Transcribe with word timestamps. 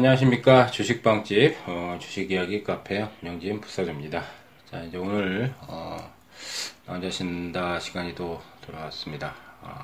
안녕하십니까? 0.00 0.68
주식방집 0.68 1.58
어, 1.66 1.98
주식이야기 2.00 2.64
카페 2.64 3.06
운영진 3.20 3.60
부사장입니다. 3.60 4.24
자 4.64 4.82
이제 4.82 4.96
오늘 4.96 5.52
어, 5.68 5.98
남자 6.86 7.10
신다 7.10 7.78
시간이 7.78 8.14
또 8.14 8.40
돌아왔습니다. 8.62 9.34
어, 9.60 9.78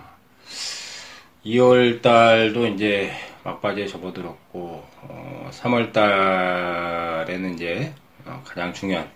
2월 1.45 2.01
달도 2.01 2.67
이제 2.69 3.13
막바지에 3.45 3.87
접어들었고 3.89 4.87
어, 5.03 5.51
3월 5.53 5.93
달에는 5.93 7.53
이제 7.53 7.93
어, 8.25 8.43
가장 8.43 8.73
중요한 8.73 9.11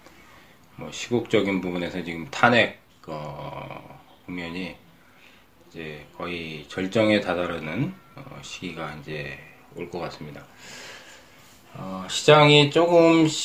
뭐 0.76 0.92
시국적인 0.92 1.62
부분에서 1.62 2.04
지금 2.04 2.28
탄핵 2.30 2.78
어, 3.06 4.02
국면이 4.26 4.76
이제 5.70 6.04
거의 6.18 6.66
절정에 6.68 7.20
다다르는 7.20 7.94
어, 8.16 8.38
시기가 8.42 8.96
이제 9.00 9.38
올 9.76 9.88
것 9.88 9.98
같습니다. 10.00 10.44
어, 11.74 12.04
시장이 12.08 12.70
조금씩은 12.70 13.36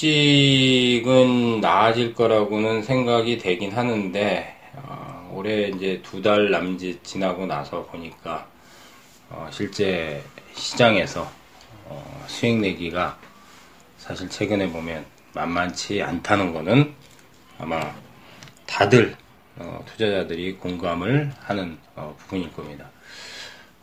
나아질 1.62 2.14
거라고는 2.16 2.84
생각이 2.84 3.38
되긴 3.38 3.72
하는데 3.72 4.56
어, 4.76 5.32
올해 5.34 5.68
이제 5.70 6.02
두 6.04 6.22
달 6.22 6.50
남짓 6.52 7.04
지나고 7.04 7.46
나서 7.46 7.86
보니까 7.86 8.48
어, 9.30 9.48
실제 9.52 10.24
시장에서 10.54 11.30
어, 11.86 12.26
수익 12.28 12.58
내기가 12.60 13.18
사실 13.98 14.30
최근에 14.30 14.70
보면 14.72 15.06
만만치 15.34 16.02
않다는 16.02 16.54
거는 16.54 16.94
아마 17.60 17.94
다들 18.66 19.16
어, 19.58 19.84
투자자들이 19.86 20.54
공감을 20.56 21.32
하는 21.40 21.78
어, 21.96 22.16
부분일 22.18 22.52
겁니다. 22.54 22.90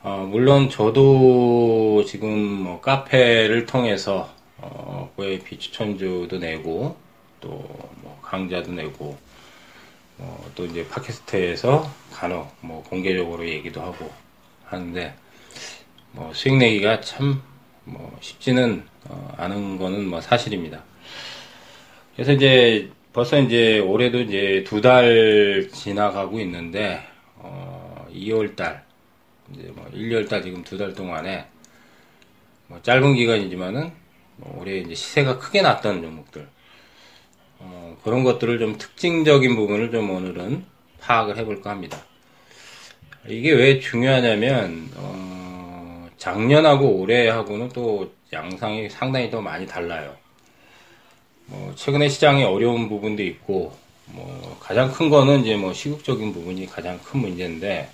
어, 0.02 0.26
물론 0.28 0.68
저도 0.68 2.04
지금 2.06 2.28
뭐 2.38 2.80
카페를 2.80 3.66
통해서 3.66 4.32
어, 4.58 5.12
왜 5.16 5.38
비추천주도 5.38 6.38
내고 6.38 6.96
또 7.40 7.48
뭐 8.02 8.18
강좌도 8.22 8.72
내고 8.72 9.16
어, 10.18 10.46
또 10.54 10.64
이제 10.66 10.86
팟캐스트에서 10.88 11.90
간혹 12.12 12.48
뭐 12.60 12.82
공개적으로 12.84 13.48
얘기도 13.48 13.82
하고 13.82 14.10
하는데 14.64 15.14
뭐 16.12 16.32
수익 16.34 16.56
내기가 16.58 17.00
참 17.00 17.42
뭐 17.84 18.16
쉽지는 18.20 18.86
어, 19.08 19.34
않은 19.38 19.78
거는 19.78 20.06
뭐 20.08 20.20
사실입니다. 20.20 20.84
그래서 22.14 22.32
이제 22.32 22.90
벌써 23.12 23.38
이제 23.40 23.78
올해도 23.80 24.20
이제 24.20 24.64
두 24.66 24.80
달 24.80 25.68
지나가고 25.72 26.40
있는데 26.40 27.02
어, 27.36 28.06
2월 28.12 28.54
달 28.56 28.84
이제 29.50 29.70
뭐 29.74 29.86
1월 29.92 30.28
달 30.28 30.42
지금 30.42 30.62
두 30.64 30.78
달 30.78 30.94
동안에 30.94 31.46
뭐 32.68 32.80
짧은 32.82 33.14
기간이지만은 33.14 33.92
뭐 34.36 34.60
올해 34.60 34.78
이제 34.78 34.94
시세가 34.94 35.38
크게 35.38 35.62
났던 35.62 36.02
종목들 36.02 36.48
어, 37.58 37.96
그런 38.02 38.24
것들을 38.24 38.58
좀 38.58 38.78
특징적인 38.78 39.54
부분을 39.56 39.90
좀 39.90 40.10
오늘은 40.10 40.64
파악을 41.00 41.36
해볼까 41.38 41.70
합니다. 41.70 42.02
이게 43.28 43.52
왜 43.52 43.78
중요하냐면 43.78 44.90
어, 44.96 46.08
작년하고 46.16 46.96
올해하고는 47.00 47.68
또 47.70 48.12
양상이 48.32 48.88
상당히 48.88 49.30
더 49.30 49.40
많이 49.40 49.66
달라요. 49.66 50.16
뭐 51.46 51.72
최근에 51.76 52.08
시장이 52.08 52.42
어려운 52.44 52.88
부분도 52.88 53.22
있고 53.22 53.76
뭐 54.06 54.56
가장 54.60 54.90
큰 54.90 55.10
거는 55.10 55.42
이제 55.42 55.56
뭐 55.56 55.72
시국적인 55.72 56.32
부분이 56.32 56.66
가장 56.66 56.98
큰 57.00 57.20
문제인데 57.20 57.90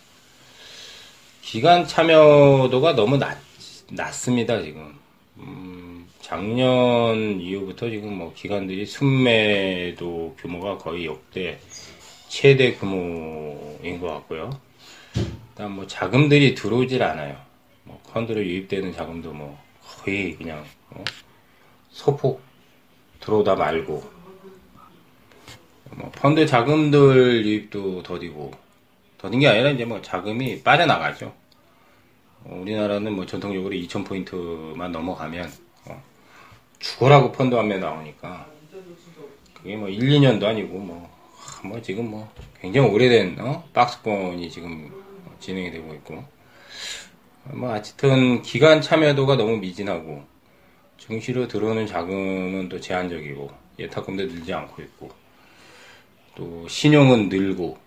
기간 1.51 1.87
참여도가 1.87 2.95
너무 2.95 3.17
낮, 3.17 3.39
낮습니다 3.91 4.61
지금 4.61 4.95
음, 5.39 6.07
작년 6.21 7.41
이후부터 7.41 7.89
지금 7.89 8.19
뭐 8.19 8.35
기관들이 8.35 8.85
순매도 8.85 10.37
규모가 10.39 10.77
거의 10.77 11.07
역대 11.07 11.59
최대 12.29 12.75
규모인 12.75 13.99
것 13.99 14.09
같고요. 14.09 14.61
일단 15.17 15.71
뭐 15.71 15.87
자금들이 15.87 16.55
들어오질 16.55 17.03
않아요. 17.03 17.41
뭐 17.85 17.99
펀드로 18.13 18.45
유입되는 18.45 18.93
자금도 18.93 19.33
뭐 19.33 19.59
거의 19.83 20.37
그냥 20.37 20.67
어? 20.91 21.03
소폭 21.89 22.43
들어오다 23.21 23.55
말고 23.55 24.05
뭐 25.93 26.11
펀드 26.11 26.45
자금들 26.45 27.47
유입도 27.47 28.03
더디고 28.03 28.53
더딘 29.17 29.41
게 29.41 29.49
아니라 29.49 29.71
이제 29.71 29.87
뭐 29.87 30.03
자금이 30.03 30.63
빠져나가죠. 30.63 31.38
어, 32.45 32.59
우리나라는 32.61 33.13
뭐 33.15 33.27
전통적으로 33.27 33.75
2,000포인트만 33.75 34.91
넘어가면 34.91 35.51
어, 35.87 36.03
죽어라고 36.79 37.33
펀드 37.33 37.55
화면 37.55 37.81
나오니까 37.81 38.47
그게 39.55 39.77
뭐 39.77 39.89
1, 39.89 39.99
2년도 39.99 40.45
아니고 40.45 40.79
뭐, 40.79 41.11
뭐 41.65 41.83
지금 41.83 42.11
뭐 42.11 42.31
굉장히 42.61 42.89
오래된 42.89 43.37
어? 43.41 43.65
박스권이 43.73 44.51
지금 44.51 44.91
진행이 45.41 45.71
되고 45.71 45.93
있고 45.95 46.25
뭐 47.45 47.71
하여튼 47.71 48.43
기간 48.43 48.81
참여도가 48.81 49.37
너무 49.37 49.57
미진하고 49.59 50.23
증시로 50.99 51.49
들어오는 51.49 51.87
자금은 51.87 52.69
또 52.69 52.81
제한적이고 52.81 53.51
예탁금도 53.79 54.25
늘지 54.27 54.53
않고 54.53 54.83
있고 54.83 55.11
또 56.35 56.67
신용은 56.69 57.29
늘고 57.29 57.79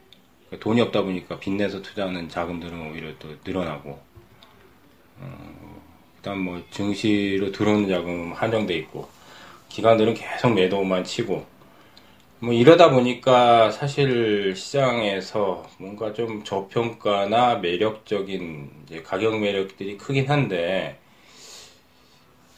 돈이 0.60 0.82
없다 0.82 1.04
보니까 1.04 1.40
빚내서 1.40 1.82
투자하는 1.82 2.28
자금들은 2.30 2.92
오히려 2.92 3.18
또 3.20 3.30
늘어나고 3.46 3.90
어, 3.92 4.11
일단 6.18 6.40
뭐 6.40 6.62
증시로 6.70 7.52
들어오는 7.52 7.90
자금 7.90 8.34
한정돼 8.34 8.76
있고 8.76 9.09
기관들은 9.70 10.14
계속 10.14 10.54
매도만 10.54 11.04
치고 11.04 11.46
뭐 12.40 12.54
이러다 12.54 12.90
보니까 12.90 13.72
사실 13.72 14.56
시장에서 14.56 15.68
뭔가 15.78 16.14
좀 16.14 16.44
저평가나 16.44 17.56
매력적인 17.56 18.70
가격 19.04 19.40
매력들이 19.40 19.98
크긴 19.98 20.30
한데 20.30 21.00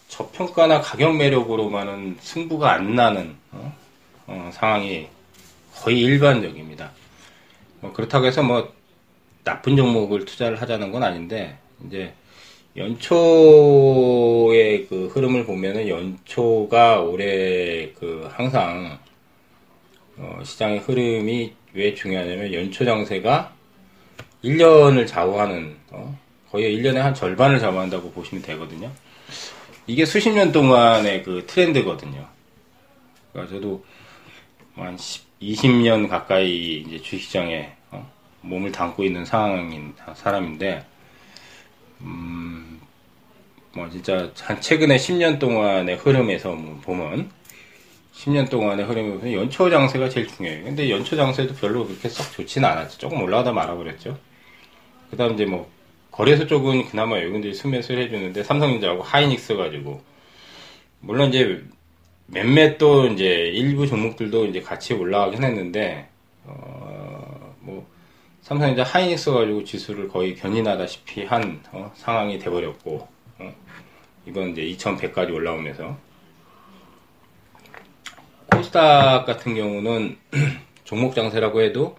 저평가나 0.07 0.81
가격 0.81 1.16
매력으로만은 1.16 2.18
승부가 2.19 2.72
안 2.72 2.95
나는 2.95 3.35
어? 3.51 3.75
어, 4.28 4.50
상황이 4.53 5.07
거의 5.74 6.00
일반적입니다. 6.00 6.91
뭐 7.81 7.91
그렇다고 7.91 8.25
해서 8.25 8.44
뭐 8.44 8.74
나쁜 9.44 9.75
종목을 9.75 10.25
투자를 10.25 10.62
하자는 10.62 10.91
건 10.91 11.03
아닌데 11.03 11.57
이제 11.85 12.13
연초의 12.75 14.47
그 14.88 15.07
흐름을 15.07 15.45
보면은 15.45 15.88
연초가 15.88 17.01
올해 17.01 17.91
그 17.94 18.28
항상 18.31 18.97
어 20.17 20.39
시장의 20.44 20.79
흐름이 20.79 21.53
왜 21.73 21.94
중요하냐면 21.94 22.53
연초 22.53 22.83
장세가 22.85 23.53
1년을 24.44 25.06
좌우하는 25.07 25.75
어 25.91 26.17
거의 26.50 26.78
1년에 26.78 26.95
한 26.95 27.13
절반을 27.13 27.59
좌우한다고 27.59 28.12
보시면 28.12 28.44
되거든요. 28.44 28.91
이게 29.85 30.06
수십 30.06 30.31
년 30.31 30.51
동안의 30.51 31.23
그 31.23 31.45
트렌드거든요. 31.45 32.28
그러니까 33.31 33.53
저도 33.53 33.83
한 34.75 34.97
10, 34.97 35.23
20년 35.41 36.07
가까이 36.07 36.81
이제 36.81 37.01
주식시장에 37.01 37.72
어? 37.91 38.09
몸을 38.41 38.72
담고 38.72 39.03
있는 39.03 39.25
상황인 39.25 39.94
사람인데, 40.16 40.85
음, 42.03 42.79
뭐 43.73 43.89
진짜 43.89 44.31
한 44.41 44.61
최근에 44.61 44.97
10년 44.97 45.39
동안의 45.39 45.97
흐름에서 45.97 46.53
뭐 46.53 46.79
보면 46.83 47.31
10년 48.13 48.50
동안의 48.50 48.85
흐름에 48.85 49.09
보면 49.17 49.33
연초 49.33 49.69
장세가 49.69 50.09
제일 50.09 50.27
중요해요. 50.27 50.63
근데 50.63 50.89
연초 50.89 51.15
장세도 51.15 51.55
별로 51.55 51.85
그렇게 51.85 52.09
썩 52.09 52.31
좋지는 52.31 52.67
않았죠. 52.67 52.97
조금 52.97 53.21
올라가다 53.21 53.51
말아버렸죠. 53.51 54.17
그 55.09 55.17
다음 55.17 55.33
이제 55.33 55.45
뭐 55.45 55.69
거래소 56.11 56.45
쪽은 56.45 56.85
그나마 56.85 57.17
여러분들이 57.17 57.53
스매스를 57.53 58.03
해주는데 58.03 58.44
삼성전자하고 58.44 59.01
하이닉스 59.01 59.55
가지고 59.55 60.01
물론 61.00 61.29
이제 61.29 61.63
몇몇 62.27 62.77
또 62.77 63.07
이제 63.07 63.25
일부 63.25 63.88
종목들도 63.88 64.45
이제 64.45 64.61
같이 64.61 64.94
올라가긴 64.94 65.44
했는데 65.44 66.07
어뭐 66.45 67.12
삼성전자 68.53 68.83
하이닉스 68.83 69.31
가지고 69.31 69.63
지수를 69.63 70.07
거의 70.09 70.35
견인하다시피 70.35 71.25
한 71.25 71.59
어, 71.71 71.91
상황이 71.95 72.38
돼버렸고 72.38 73.07
어, 73.39 73.55
이번 74.27 74.51
이제 74.51 74.61
2100까지 74.61 75.33
올라오면서 75.33 75.97
코스닥 78.51 79.25
같은 79.25 79.55
경우는 79.55 80.17
종목 80.85 81.15
장세라고 81.15 81.61
해도 81.63 81.97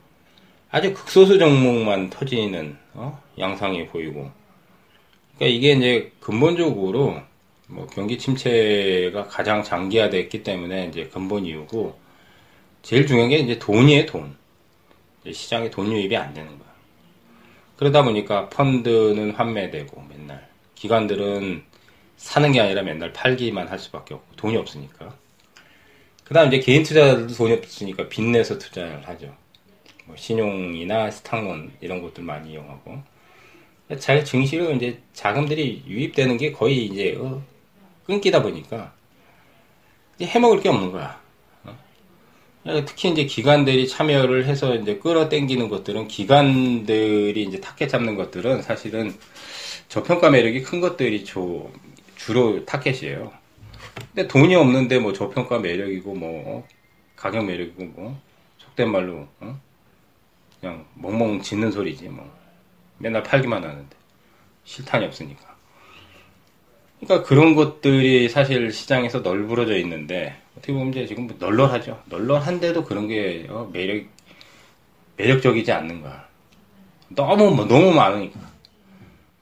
아주 0.70 0.94
극소수 0.94 1.40
종목만 1.40 2.10
터지는 2.10 2.76
어? 2.92 3.20
양상이 3.36 3.88
보이고 3.88 4.30
그러니까 5.36 5.56
이게 5.56 5.72
이제 5.72 6.12
근본적으로 6.20 7.20
뭐 7.66 7.86
경기 7.88 8.16
침체가 8.16 9.26
가장 9.26 9.64
장기화됐기 9.64 10.44
때문에 10.44 10.86
이제 10.86 11.08
근본 11.12 11.46
이유고 11.46 11.98
제일 12.82 13.08
중요한 13.08 13.30
게 13.30 13.38
이제 13.38 13.58
돈이에요 13.58 14.06
돈 14.06 14.43
시장에 15.32 15.70
돈 15.70 15.90
유입이 15.92 16.16
안 16.16 16.34
되는 16.34 16.48
거야 16.58 16.74
그러다 17.76 18.02
보니까 18.02 18.48
펀드는 18.48 19.32
환매되고 19.32 20.04
맨날 20.08 20.48
기관들은 20.74 21.64
사는 22.16 22.52
게 22.52 22.60
아니라 22.60 22.82
맨날 22.82 23.12
팔기만 23.12 23.68
할 23.68 23.78
수밖에 23.78 24.14
없고 24.14 24.36
돈이 24.36 24.56
없으니까. 24.56 25.14
그다음 26.24 26.48
이제 26.48 26.58
개인 26.58 26.82
투자자들도 26.82 27.34
돈이 27.34 27.52
없으니까 27.54 28.08
빚내서 28.08 28.58
투자를 28.58 29.06
하죠. 29.08 29.34
뭐 30.06 30.16
신용이나 30.16 31.10
스탁론 31.10 31.72
이런 31.80 32.02
것들 32.02 32.24
많이 32.24 32.52
이용하고 32.52 33.02
잘 33.98 34.24
증시로 34.24 34.72
이제 34.72 35.00
자금들이 35.12 35.84
유입되는 35.86 36.36
게 36.36 36.52
거의 36.52 36.86
이제 36.86 37.16
어, 37.18 37.42
끊기다 38.06 38.42
보니까 38.42 38.92
이제 40.16 40.26
해먹을 40.26 40.60
게 40.60 40.68
없는 40.68 40.92
거야. 40.92 41.20
어? 42.66 42.84
특히 42.84 43.10
이제 43.10 43.24
기관들이 43.24 43.88
참여를 43.88 44.46
해서 44.46 44.74
이제 44.74 44.96
끌어당기는 44.96 45.68
것들은 45.68 46.08
기관들이 46.08 47.42
이제 47.42 47.60
타켓 47.60 47.88
잡는 47.88 48.14
것들은 48.14 48.62
사실은 48.62 49.14
저평가 49.88 50.30
매력이 50.30 50.62
큰 50.62 50.80
것들이 50.80 51.24
주, 51.24 51.70
주로 52.16 52.64
타켓이에요. 52.64 53.32
근데 54.14 54.26
돈이 54.26 54.54
없는데 54.54 54.98
뭐 54.98 55.12
저평가 55.12 55.58
매력이고 55.58 56.14
뭐 56.14 56.66
가격 57.16 57.44
매력이고 57.44 57.84
뭐 57.84 58.20
속된 58.58 58.90
말로 58.90 59.28
어? 59.40 59.60
그냥 60.60 60.86
멍멍 60.94 61.42
짖는 61.42 61.70
소리지 61.70 62.08
뭐 62.08 62.30
맨날 62.98 63.22
팔기만 63.22 63.62
하는데 63.62 63.96
실탄이 64.64 65.04
없으니까. 65.04 65.54
그러니까 67.00 67.28
그런 67.28 67.54
것들이 67.54 68.28
사실 68.30 68.72
시장에서 68.72 69.20
널브러져 69.20 69.76
있는데 69.78 70.40
어떻게 70.56 70.72
보면 70.72 70.90
이제 70.90 71.06
지금 71.06 71.26
뭐 71.26 71.36
널널하죠. 71.38 72.02
널널한데도 72.06 72.84
그런 72.84 73.08
게 73.08 73.46
어, 73.48 73.68
매력 73.72 74.04
매력적이지 75.16 75.70
않는 75.72 76.02
거야. 76.02 76.28
너무 77.08 77.54
뭐 77.54 77.64
너무 77.66 77.92
많으니까. 77.92 78.40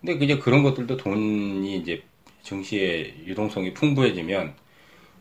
근데 0.01 0.25
이제 0.25 0.39
그런 0.39 0.63
것들도 0.63 0.97
돈이 0.97 1.77
이제 1.77 2.03
증시의 2.43 3.23
유동성이 3.27 3.73
풍부해지면 3.73 4.55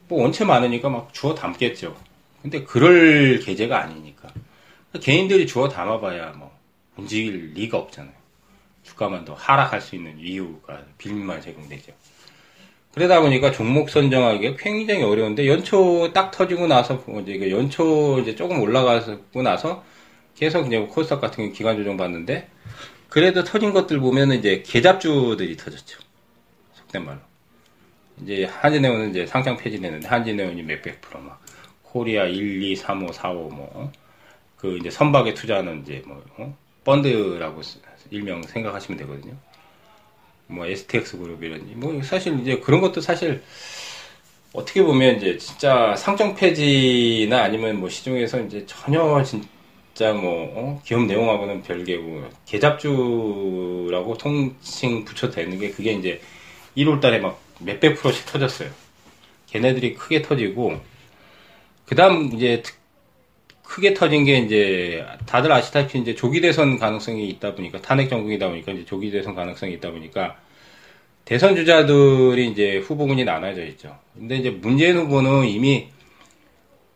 뭐 0.07 0.23
원체 0.23 0.43
많으니까 0.43 0.89
막 0.89 1.13
주워 1.13 1.35
담겠죠. 1.35 1.95
근데 2.41 2.63
그럴 2.63 3.39
계제가 3.39 3.79
아니니까. 3.79 4.29
개인들이 4.99 5.47
주워 5.47 5.69
담아봐야 5.69 6.31
뭐 6.31 6.51
움직일 6.97 7.53
리가 7.53 7.77
없잖아요. 7.77 8.13
주가만 8.83 9.23
더 9.25 9.33
하락할 9.33 9.79
수 9.79 9.95
있는 9.95 10.19
이유가 10.19 10.83
빌미만 10.97 11.41
제공되죠. 11.41 11.93
그러다 12.93 13.21
보니까 13.21 13.51
종목 13.51 13.89
선정하기가 13.89 14.57
굉장히 14.57 15.03
어려운데 15.03 15.47
연초 15.47 16.11
딱 16.13 16.31
터지고 16.31 16.67
나서 16.67 17.03
이제 17.21 17.37
그 17.37 17.49
연초 17.51 18.19
이제 18.19 18.35
조금 18.35 18.59
올라가고 18.59 19.41
나서 19.41 19.83
계속 20.35 20.67
이제 20.67 20.79
코스닥 20.79 21.21
같은 21.21 21.45
게 21.47 21.51
기간 21.51 21.77
조정 21.77 21.95
받는데 21.97 22.49
그래도 23.09 23.43
터진 23.43 23.73
것들 23.73 23.99
보면은 23.99 24.39
이제 24.39 24.63
계잡주들이 24.65 25.57
터졌죠. 25.57 25.99
속된 26.73 27.05
말로. 27.05 27.19
이제 28.21 28.45
한진네온은 28.45 29.11
이제 29.11 29.25
상장 29.25 29.57
폐지됐는데 29.57 30.07
한진네온이 30.07 30.63
몇백 30.63 31.01
프로 31.01 31.19
막 31.21 31.41
코리아 31.83 32.25
1, 32.25 32.61
2, 32.63 32.75
3, 32.75 33.03
5, 33.03 33.11
4, 33.11 33.31
5 33.31 33.49
뭐 33.49 33.91
그 34.61 34.77
이제 34.77 34.91
선박에 34.91 35.33
투자하는 35.33 35.81
이제 35.81 36.03
뭐 36.05 36.23
어? 36.37 36.55
펀드라고 36.83 37.61
일명 38.11 38.43
생각하시면 38.43 38.99
되거든요. 38.99 39.33
뭐 40.51 40.65
STX 40.65 41.17
그룹이라든지 41.17 41.75
뭐 41.75 42.01
사실 42.03 42.39
이제 42.39 42.59
그런 42.59 42.81
것도 42.81 43.01
사실 43.01 43.41
어떻게 44.53 44.83
보면 44.83 45.17
이제 45.17 45.37
진짜 45.37 45.95
상장 45.95 46.35
폐지나 46.35 47.43
아니면 47.43 47.79
뭐 47.79 47.89
시중에서 47.89 48.41
이제 48.41 48.65
전혀 48.65 49.23
진짜 49.23 50.13
뭐 50.13 50.51
어? 50.55 50.81
기업 50.83 51.05
내용하고는 51.05 51.63
별개고 51.63 52.29
계잡주라고 52.45 54.17
통칭 54.17 55.05
붙여도 55.05 55.33
되는 55.33 55.57
게 55.57 55.71
그게 55.71 55.93
이제 55.93 56.21
1월달에 56.75 57.19
막 57.19 57.39
몇백 57.59 57.95
프로씩 57.95 58.25
터졌어요. 58.25 58.69
걔네들이 59.47 59.95
크게 59.95 60.21
터지고 60.21 60.79
그 61.85 61.95
다음 61.95 62.33
이제 62.33 62.63
크게 63.71 63.93
터진 63.93 64.25
게 64.25 64.37
이제 64.39 65.05
다들 65.25 65.49
아시다시피 65.49 65.99
이제 65.99 66.13
조기 66.13 66.41
대선 66.41 66.77
가능성이 66.77 67.29
있다 67.29 67.55
보니까 67.55 67.81
탄핵 67.81 68.09
정국이다 68.09 68.49
보니까 68.49 68.73
이제 68.73 68.83
조기 68.83 69.11
대선 69.11 69.33
가능성이 69.33 69.75
있다 69.75 69.91
보니까 69.91 70.35
대선 71.23 71.55
주자들이 71.55 72.49
이제 72.49 72.79
후보군이 72.79 73.23
나눠져 73.23 73.63
있죠. 73.67 73.97
근데 74.13 74.35
이제 74.35 74.49
문재인 74.49 74.97
후보는 74.97 75.45
이미 75.45 75.87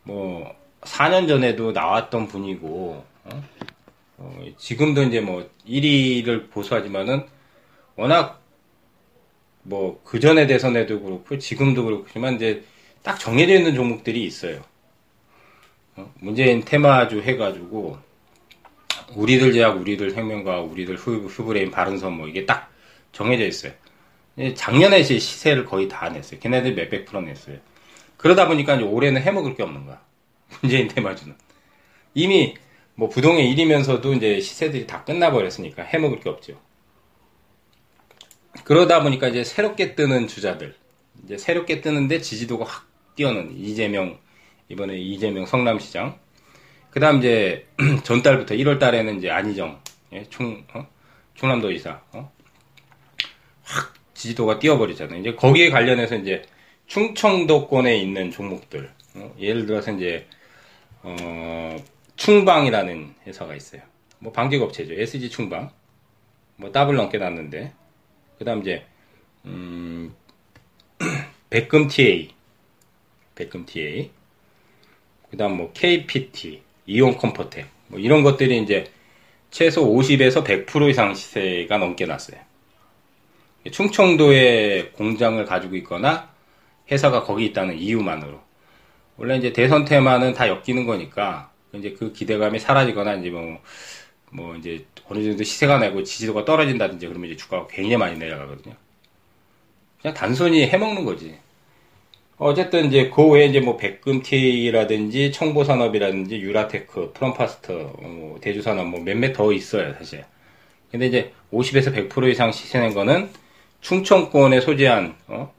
뭐 0.04 0.54
4년 0.82 1.30
전에도 1.30 1.72
나왔던 1.72 2.28
분이고 2.28 3.06
어? 3.24 3.44
어, 4.18 4.46
지금도 4.58 5.04
이제 5.04 5.22
뭐 5.22 5.50
1위를 5.66 6.50
보수하지만은 6.52 7.26
워낙 7.96 8.42
뭐 9.64 10.02
그 10.04 10.20
전에 10.20 10.46
대선에도 10.46 11.02
그렇고 11.02 11.38
지금도 11.38 11.86
그렇지만 11.86 12.36
이제 12.36 12.66
딱 13.02 13.18
정해져 13.18 13.54
있는 13.54 13.76
종목들이 13.76 14.26
있어요. 14.26 14.62
어? 15.96 16.12
문재인 16.20 16.64
테마주 16.64 17.22
해가지고 17.22 17.98
우리들 19.16 19.54
제약, 19.54 19.80
우리들 19.80 20.16
혁명과 20.16 20.62
우리들 20.62 20.96
후, 20.96 21.26
후브레인 21.28 21.72
바른선 21.72 22.14
뭐 22.14 22.28
이게 22.28 22.46
딱 22.46 22.72
정해져 23.12 23.46
있어요. 23.46 23.72
작년에 24.56 25.04
제 25.04 25.18
시세를 25.18 25.66
거의 25.66 25.88
다 25.88 26.10
냈어요. 26.10 26.40
걔네들 26.40 26.76
몇백 26.76 27.06
프로 27.06 27.22
냈어요. 27.22 27.58
그러다 28.18 28.48
보니까 28.48 28.76
이제 28.76 28.84
올해는 28.84 29.22
해먹을 29.22 29.56
게 29.56 29.64
없는 29.64 29.86
거야. 29.86 30.02
문재인 30.62 30.88
테마주는. 30.88 31.36
이미 32.14 32.56
뭐 32.96 33.10
부동의 33.10 33.50
일이면서도 33.52 34.14
이제 34.14 34.40
시세들이 34.40 34.88
다 34.88 35.04
끝나버렸으니까 35.04 35.84
해먹을 35.84 36.20
게 36.20 36.30
없죠. 36.30 36.60
그러다 38.64 39.04
보니까 39.04 39.28
이제 39.28 39.44
새롭게 39.44 39.96
뜨는 39.96 40.28
주자들, 40.28 40.76
이제 41.24 41.38
새롭게 41.38 41.82
뜨는데 41.82 42.22
지지도가 42.22 42.66
확 42.66 42.88
뛰어는 43.16 43.58
이재명, 43.58 44.18
이번에 44.70 44.98
이재명 44.98 45.46
성남시장. 45.46 46.18
그 46.90 47.00
다음 47.00 47.20
이제 47.20 47.68
전달부터 48.04 48.56
1월 48.56 48.80
달에는 48.80 49.18
이제 49.18 49.30
안희정, 49.30 49.80
예, 50.14 50.24
총, 50.30 50.64
어? 50.74 50.88
충남도지사, 51.36 52.02
어? 52.14 52.32
확 53.64 53.94
지지도가 54.14 54.60
뛰어버리잖아요. 54.60 55.20
이제 55.20 55.36
거기에 55.36 55.70
관련해서 55.70 56.16
이제 56.16 56.44
충청도권에 56.88 57.98
있는 57.98 58.32
종목들, 58.32 58.90
어? 59.16 59.36
예를 59.40 59.66
들어서 59.66 59.92
이제, 59.92 60.28
어, 61.04 61.76
충방이라는 62.16 63.16
회사가 63.28 63.56
있어요. 63.56 63.82
뭐 64.20 64.32
방직업체죠. 64.32 64.94
SG 64.94 65.30
충방. 65.30 65.72
뭐 66.56 66.72
더블 66.72 66.96
넘게 66.96 67.18
났는데, 67.18 67.74
그 68.40 68.46
다음 68.46 68.62
이제, 68.62 68.86
음, 69.44 70.16
백금 71.50 71.88
TA. 71.90 72.34
백금 73.36 73.66
TA. 73.66 74.10
그 75.30 75.38
다음 75.38 75.58
뭐 75.58 75.72
KPT, 75.74 76.62
이원 76.86 77.18
컴포텍. 77.18 77.68
뭐 77.88 78.00
이런 78.00 78.24
것들이 78.24 78.62
이제 78.62 78.92
최소 79.52 79.86
50에서 79.94 80.44
100% 80.44 80.90
이상 80.90 81.14
시세가 81.14 81.78
넘게 81.78 82.06
났어요. 82.06 82.40
충청도에 83.72 84.92
공장을 84.94 85.44
가지고 85.46 85.76
있거나 85.78 86.30
회사가 86.92 87.24
거기 87.24 87.46
있다는 87.46 87.78
이유만으로. 87.78 88.40
원래 89.18 89.38
이제 89.38 89.54
대선 89.54 89.86
테마는 89.86 90.34
다 90.34 90.48
엮이는 90.48 90.86
거니까 90.86 91.52
이제 91.74 91.96
그 91.98 92.12
기대감이 92.12 92.60
사라지거나 92.60 93.16
이제 93.16 93.30
뭐, 93.30 93.60
뭐 94.32 94.56
이제 94.56 94.86
어느 95.08 95.24
정도 95.24 95.44
시세가 95.44 95.80
나고 95.80 96.04
지지도가 96.04 96.46
떨어진다든지 96.46 97.08
그러면 97.08 97.30
이제 97.30 97.38
주가가 97.38 97.68
굉장히 97.68 97.98
많이 97.98 98.18
내려가거든요. 98.18 98.76
그냥 100.02 100.14
단순히 100.14 100.68
해먹는 100.68 101.06
거지. 101.06 101.36
어쨌든 102.38 102.88
이제 102.88 103.10
그 103.10 103.26
외에 103.28 103.46
이제 103.46 103.60
뭐 103.62 103.78
백금T라든지 103.78 105.32
청보산업이라든지 105.32 106.38
유라테크, 106.38 107.14
프럼파스트, 107.14 107.74
뭐 107.74 108.40
대주산업 108.42 108.88
뭐 108.88 109.00
몇몇 109.02 109.32
더 109.34 109.54
있어요 109.54 109.94
사실. 109.94 110.26
근데 110.92 111.08
이제 111.08 111.32
50에서 111.54 111.94
100% 112.10 112.30
이상 112.32 112.52
시세낸 112.52 112.94
거는 112.94 113.30
충청권에 113.82 114.62
소재한 114.62 115.16
어? 115.28 115.54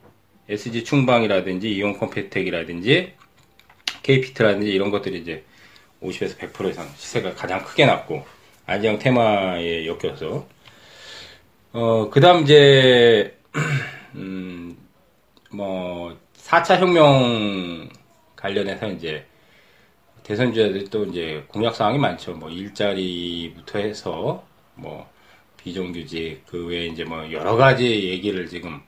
SG 0.49 0.83
충방이라든지 0.83 1.71
이원 1.71 1.97
컴포텍이라든지 1.97 3.13
KPT라든지 4.03 4.69
이런 4.69 4.91
것들이 4.91 5.19
이제 5.19 5.43
50에서 6.01 6.37
100% 6.37 6.69
이상 6.71 6.87
시세가 6.95 7.33
가장 7.33 7.63
크게 7.63 7.85
났고 7.85 8.23
안정 8.65 8.99
테마에 8.99 9.85
엮여서 9.87 10.47
어 11.73 12.09
그다음 12.09 12.43
이제 12.43 13.35
음 14.15 14.87
뭐 15.51 16.17
4차 16.47 16.79
혁명 16.79 17.89
관련해서 18.37 18.87
이제 18.91 19.25
대선 20.23 20.53
주자들이 20.53 20.85
또 20.85 21.03
이제 21.05 21.43
공약 21.49 21.75
사항이 21.75 21.97
많죠. 21.97 22.33
뭐 22.33 22.49
일자리부터 22.49 23.79
해서 23.79 24.45
뭐 24.75 25.09
비정규직 25.57 26.43
그 26.47 26.65
외에 26.67 26.85
이제 26.87 27.03
뭐 27.03 27.29
여러 27.33 27.57
가지 27.57 28.09
얘기를 28.09 28.47
지금 28.47 28.81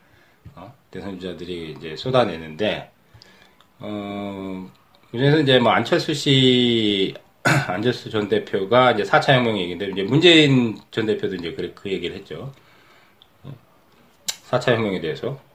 어? 0.56 0.74
대선 0.90 1.20
주자들이 1.20 1.76
이제 1.78 1.98
쏟아내는데 1.98 2.92
어 3.80 4.72
그래서 5.12 5.40
이제 5.40 5.60
뭐 5.60 5.74
안철수 5.74 6.14
씨 6.14 7.14
안철수 7.68 8.10
전 8.10 8.30
대표가 8.30 8.92
이제 8.92 9.04
4차 9.04 9.34
혁명 9.34 9.58
얘기인데 9.58 9.90
이제 9.90 10.04
문재인 10.04 10.80
전 10.92 11.06
대표도 11.06 11.36
이제 11.36 11.52
그, 11.54 11.74
그 11.76 11.92
얘기를 11.92 12.16
했죠. 12.16 12.54
4차 14.50 14.76
혁명에 14.76 15.02
대해서 15.02 15.49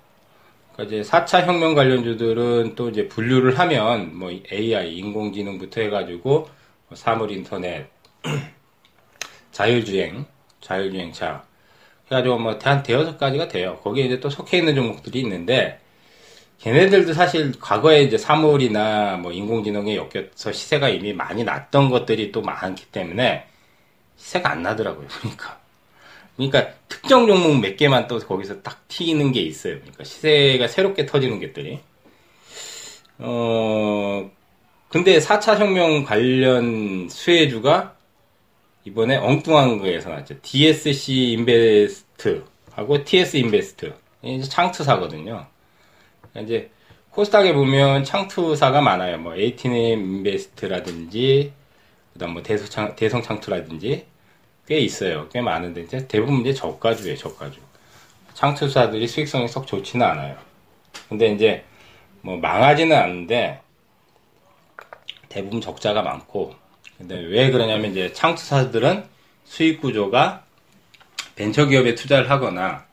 그러니까 0.75 0.83
이제 0.85 1.09
4차 1.09 1.47
혁명 1.47 1.75
관련주들은 1.75 2.75
또 2.75 2.89
이제 2.91 3.09
분류를 3.09 3.59
하면 3.59 4.17
뭐 4.19 4.31
AI, 4.31 4.97
인공지능부터 4.97 5.81
해가지고 5.83 6.49
뭐 6.89 6.97
사물 6.97 7.31
인터넷, 7.31 7.89
자율주행, 9.53 10.27
자율주행차 10.61 11.45
해가지고 12.07 12.39
뭐한 12.39 12.83
대여섯 12.83 13.19
가지가 13.19 13.49
돼요. 13.49 13.79
거기에 13.83 14.05
이제 14.07 14.21
또 14.21 14.29
속해 14.29 14.59
있는 14.59 14.75
종목들이 14.75 15.21
있는데 15.21 15.81
걔네들도 16.59 17.13
사실 17.13 17.53
과거에 17.61 18.03
이제 18.03 18.19
사물이나 18.19 19.17
뭐 19.19 19.33
인공지능에 19.33 19.97
엮여서 19.97 20.53
시세가 20.53 20.89
이미 20.89 21.13
많이 21.13 21.45
났던 21.45 21.91
것들이 21.91 22.33
또 22.33 22.43
많기 22.43 22.87
때문에 22.87 23.47
시세가 24.17 24.51
안 24.51 24.63
나더라고요. 24.63 25.07
그러니까. 25.09 25.64
그러니까 26.37 26.73
특정 26.89 27.27
종목 27.27 27.61
몇 27.61 27.77
개만 27.77 28.07
또 28.09 28.19
거기서 28.19 28.63
딱 28.63 28.87
튀는 28.89 29.33
게 29.33 29.41
있어요. 29.41 29.77
그러니까 29.77 30.05
시세가 30.05 30.69
새롭게 30.69 31.07
터지는 31.07 31.41
것들이. 31.41 31.81
어, 33.19 34.31
근데 34.89 35.19
4차 35.19 35.59
혁명 35.59 36.05
관련 36.05 37.09
수혜주가 37.09 37.97
이번에 38.85 39.17
엉뚱한 39.17 39.79
거에서 39.79 40.11
나왔죠. 40.11 40.37
DSC 40.43 41.33
인베스트하고 41.33 43.05
TS 43.05 43.37
인베스트. 43.37 43.95
이제 44.23 44.49
창투사거든요. 44.49 45.47
이제 46.43 46.71
코스닥에 47.11 47.53
보면 47.55 48.05
창투사가 48.05 48.81
많아요. 48.81 49.19
뭐 49.19 49.37
에이티넴 49.37 49.77
인베스트라든지 49.77 51.53
그다음 52.13 52.33
뭐 52.33 52.43
대성 52.43 52.97
대성 52.97 53.23
창투라든지 53.23 54.07
꽤 54.67 54.79
있어요. 54.79 55.29
꽤 55.31 55.41
많은데 55.41 55.83
이제 55.83 56.07
대부분 56.09 56.41
이제 56.41 56.53
저가주예요. 56.55 57.17
저가주. 57.17 57.61
창투사들이 58.35 59.07
수익성이 59.07 59.47
썩 59.49 59.67
좋지는 59.67 60.05
않아요. 60.05 60.37
근데 61.09 61.33
이제 61.33 61.65
뭐 62.23 62.37
망하지는 62.37 62.97
않는데 62.97 63.61
대부분 65.29 65.61
적자가 65.61 66.03
많고 66.03 66.55
근데 66.97 67.17
왜 67.17 67.51
그러냐면 67.51 67.91
이제 67.91 68.13
창투사들은 68.13 69.05
수익 69.45 69.81
구조가 69.81 70.45
벤처 71.37 71.67
기업에 71.67 71.95
투자를 71.95 72.31
하거나 72.31 72.87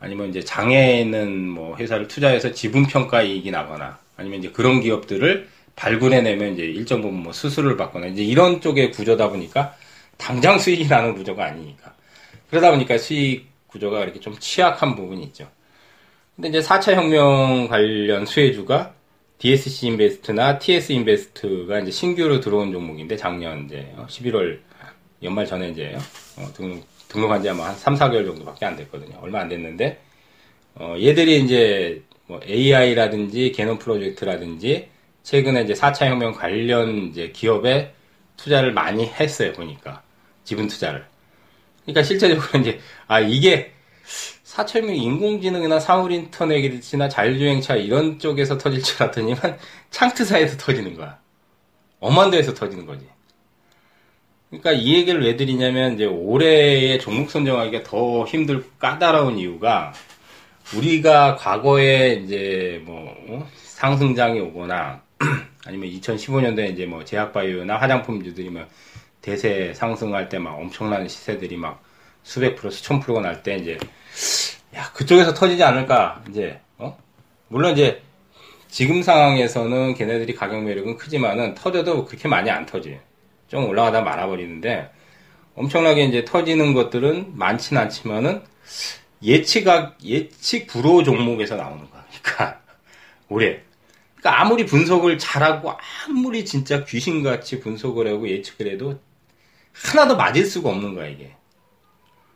아니면 0.00 0.30
이제 0.30 0.42
장애에 0.42 1.00
있는 1.00 1.48
뭐 1.48 1.76
회사를 1.76 2.08
투자해서 2.08 2.52
지분 2.52 2.86
평가 2.86 3.22
이익이 3.22 3.50
나거나 3.50 3.98
아니면 4.16 4.38
이제 4.38 4.50
그런 4.50 4.80
기업들을 4.80 5.48
발굴해내면 5.76 6.54
이제 6.54 6.62
일정 6.62 7.02
부분 7.02 7.22
뭐 7.22 7.32
수수료를 7.32 7.76
받거나 7.76 8.06
이제 8.06 8.22
이런 8.22 8.60
쪽의 8.60 8.92
구조다 8.92 9.28
보니까 9.28 9.74
당장 10.16 10.58
수익이 10.58 10.86
나는 10.86 11.14
구조가 11.14 11.44
아니니까 11.44 11.94
그러다 12.50 12.70
보니까 12.70 12.98
수익 12.98 13.48
구조가 13.68 14.02
이렇게 14.04 14.20
좀 14.20 14.36
취약한 14.38 14.94
부분이 14.94 15.22
있죠. 15.24 15.48
근데 16.36 16.48
이제 16.48 16.60
4차 16.60 16.94
혁명 16.94 17.68
관련 17.68 18.26
수혜주가 18.26 18.94
DSC 19.38 19.88
인베스트나 19.88 20.58
TS 20.58 20.92
인베스트가 20.92 21.80
이제 21.80 21.90
신규로 21.90 22.40
들어온 22.40 22.72
종목인데 22.72 23.16
작년 23.16 23.64
이제 23.64 23.92
11월 24.08 24.60
연말 25.22 25.46
전에 25.46 25.70
이제 25.70 25.96
어, 26.36 26.52
등록 26.54 26.86
등록한 27.08 27.42
지 27.42 27.48
아마 27.48 27.68
한 27.68 27.76
3, 27.76 27.94
4개월 27.94 28.26
정도밖에 28.26 28.66
안 28.66 28.76
됐거든요. 28.76 29.18
얼마 29.20 29.40
안 29.40 29.48
됐는데, 29.48 30.00
어, 30.74 30.96
얘들이 31.00 31.42
이제 31.42 32.02
뭐 32.26 32.40
AI라든지 32.46 33.52
개념 33.52 33.78
프로젝트라든지 33.78 34.88
최근에 35.22 35.62
이제 35.62 35.74
4차 35.74 36.08
혁명 36.08 36.32
관련 36.32 37.08
이제 37.08 37.30
기업에 37.30 37.94
투자를 38.36 38.72
많이 38.72 39.06
했어요, 39.06 39.52
보니까. 39.52 40.02
지분 40.44 40.68
투자를. 40.68 41.04
그러니까 41.82 42.02
실제적으로 42.02 42.46
이제, 42.60 42.80
아, 43.06 43.20
이게 43.20 43.72
4차 44.44 44.78
혁명 44.78 44.94
인공지능이나 44.94 45.80
사물 45.80 46.12
인터넷이나 46.12 47.08
자율주행차 47.08 47.76
이런 47.76 48.18
쪽에서 48.18 48.56
터질 48.56 48.82
줄 48.82 49.02
알았더니만 49.02 49.58
창트사에서 49.90 50.56
터지는 50.56 50.94
거야. 50.94 51.18
데에서 52.30 52.54
터지는 52.54 52.86
거지. 52.86 53.06
그러니까 54.50 54.72
이 54.72 54.94
얘기를 54.94 55.24
왜 55.24 55.36
드리냐면 55.36 55.94
이제 55.94 56.04
올해의 56.04 57.00
종목 57.00 57.30
선정하기가 57.30 57.82
더 57.82 58.24
힘들고 58.24 58.68
까다로운 58.78 59.38
이유가 59.38 59.92
우리가 60.76 61.36
과거에 61.36 62.14
이제 62.24 62.80
뭐 62.84 63.14
어? 63.28 63.48
상승장이 63.54 64.38
오거나 64.40 65.02
아니면 65.66 65.90
2015년도에 65.90 66.72
이제 66.72 66.86
뭐 66.86 67.04
제약바이오나 67.04 67.76
화장품주들이 67.76 68.50
막 68.50 68.68
대세 69.24 69.72
상승할 69.74 70.28
때 70.28 70.38
막 70.38 70.58
엄청난 70.58 71.08
시세들이 71.08 71.56
막 71.56 71.82
수백 72.22 72.56
프로 72.56 72.70
수천 72.70 73.00
프로가 73.00 73.20
날 73.22 73.42
때 73.42 73.56
이제 73.56 73.78
야 74.76 74.90
그쪽에서 74.92 75.32
터지지 75.32 75.62
않을까 75.62 76.22
이제 76.28 76.60
어 76.78 76.98
물론 77.48 77.72
이제 77.72 78.02
지금 78.68 79.02
상황에서는 79.02 79.94
걔네들이 79.94 80.34
가격 80.34 80.62
매력은 80.64 80.96
크지만은 80.98 81.54
터져도 81.54 82.04
그렇게 82.04 82.28
많이 82.28 82.50
안 82.50 82.66
터지. 82.66 82.98
좀 83.48 83.66
올라가다 83.68 84.02
말아버리는데 84.02 84.90
엄청나게 85.54 86.04
이제 86.04 86.24
터지는 86.24 86.74
것들은 86.74 87.32
많지는 87.36 87.80
않지만은 87.82 88.42
예측각 89.22 90.04
예측 90.04 90.66
불호 90.66 91.02
종목에서 91.04 91.56
나오는 91.56 91.88
거야. 91.90 92.04
그러니까 92.22 92.60
올해. 93.30 93.60
그러니까 94.16 94.40
아무리 94.42 94.66
분석을 94.66 95.18
잘하고 95.18 95.72
아무리 96.08 96.44
진짜 96.44 96.84
귀신같이 96.84 97.60
분석을 97.60 98.08
하고 98.08 98.28
예측을 98.28 98.72
해도 98.72 98.98
하나도 99.74 100.16
맞을 100.16 100.44
수가 100.46 100.70
없는 100.70 100.94
거야 100.94 101.08
이게. 101.08 101.32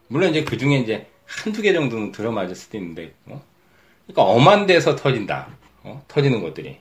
물론 0.08 0.30
이제 0.30 0.44
그 0.44 0.58
중에 0.58 0.78
이제 0.78 1.06
한두 1.24 1.62
개 1.62 1.72
정도는 1.72 2.12
들어 2.12 2.32
맞을 2.32 2.54
수도 2.54 2.78
있는데, 2.78 3.14
어? 3.26 3.42
그러니까 4.06 4.22
엄한 4.22 4.66
데서 4.66 4.96
터진다. 4.96 5.48
어? 5.82 6.02
터지는 6.08 6.42
것들이. 6.42 6.78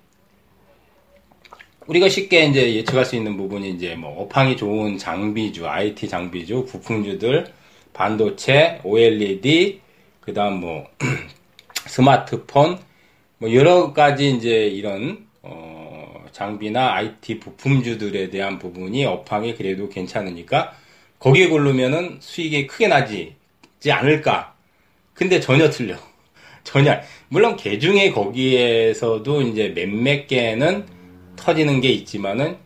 우리가 1.88 2.10
쉽게 2.10 2.46
이제 2.46 2.76
예측할 2.76 3.06
수 3.06 3.16
있는 3.16 3.38
부분이 3.38 3.70
이제 3.72 3.96
뭐 3.96 4.22
업황이 4.22 4.58
좋은 4.58 4.98
장비주, 4.98 5.68
IT 5.68 6.10
장비주, 6.10 6.66
부품주들, 6.66 7.54
반도체, 7.94 8.82
OLED, 8.84 9.82
그 10.20 10.34
다음 10.34 10.60
뭐 10.60 10.86
스마트폰, 11.88 12.80
뭐 13.38 13.54
여러 13.54 13.94
가지 13.94 14.32
이제 14.32 14.68
이런 14.68 15.28
어 15.42 16.17
장비나 16.38 16.94
IT 16.94 17.40
부품주들에 17.40 18.30
대한 18.30 18.60
부분이 18.60 19.04
업황이 19.06 19.56
그래도 19.56 19.90
괜찮으니까 19.90 20.76
거기에 21.18 21.48
고르면은 21.48 22.18
수익이 22.20 22.68
크게 22.68 22.88
나지 22.88 23.34
않을까. 23.90 24.54
근데 25.16 25.40
전혀 25.40 25.68
틀려. 25.72 25.96
전혀. 26.64 27.02
물론 27.30 27.56
개중에 27.56 28.12
거기에서도 28.12 29.42
이제 29.42 29.74
몇몇 29.74 30.28
개는 30.28 30.86
터지는 31.36 31.82
게 31.82 31.90
있지만은 31.90 32.58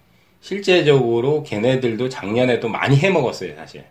실제적으로 0.41 1.43
걔네들도 1.43 2.09
작년에도 2.09 2.67
많이 2.67 2.97
해먹었어요, 2.97 3.55
사실. 3.55 3.85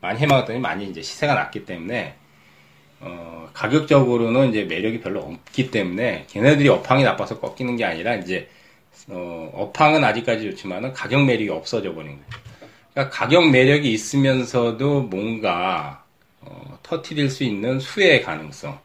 많이 0.00 0.20
해먹었더니 0.20 0.60
많이 0.60 0.88
이제 0.88 1.02
시세가 1.02 1.34
났기 1.34 1.64
때문에, 1.64 2.14
어, 3.00 3.48
가격적으로는 3.54 4.50
이제 4.50 4.62
매력이 4.64 5.00
별로 5.00 5.20
없기 5.20 5.72
때문에 5.72 6.26
걔네들이 6.28 6.68
업황이 6.68 7.02
나빠서 7.02 7.40
꺾이는 7.40 7.76
게 7.76 7.84
아니라 7.84 8.14
이제, 8.14 8.48
어, 9.08 9.50
업황은 9.52 10.02
아직까지 10.04 10.50
좋지만은 10.50 10.92
가격 10.92 11.24
매력이 11.24 11.50
없어져 11.50 11.94
버린 11.94 12.12
거예요. 12.12 12.44
그러니까 12.92 13.16
가격 13.16 13.50
매력이 13.50 13.92
있으면서도 13.92 15.02
뭔가, 15.02 16.04
어, 16.40 16.78
터트릴 16.82 17.28
수 17.30 17.44
있는 17.44 17.80
수혜의 17.80 18.22
가능성. 18.22 18.78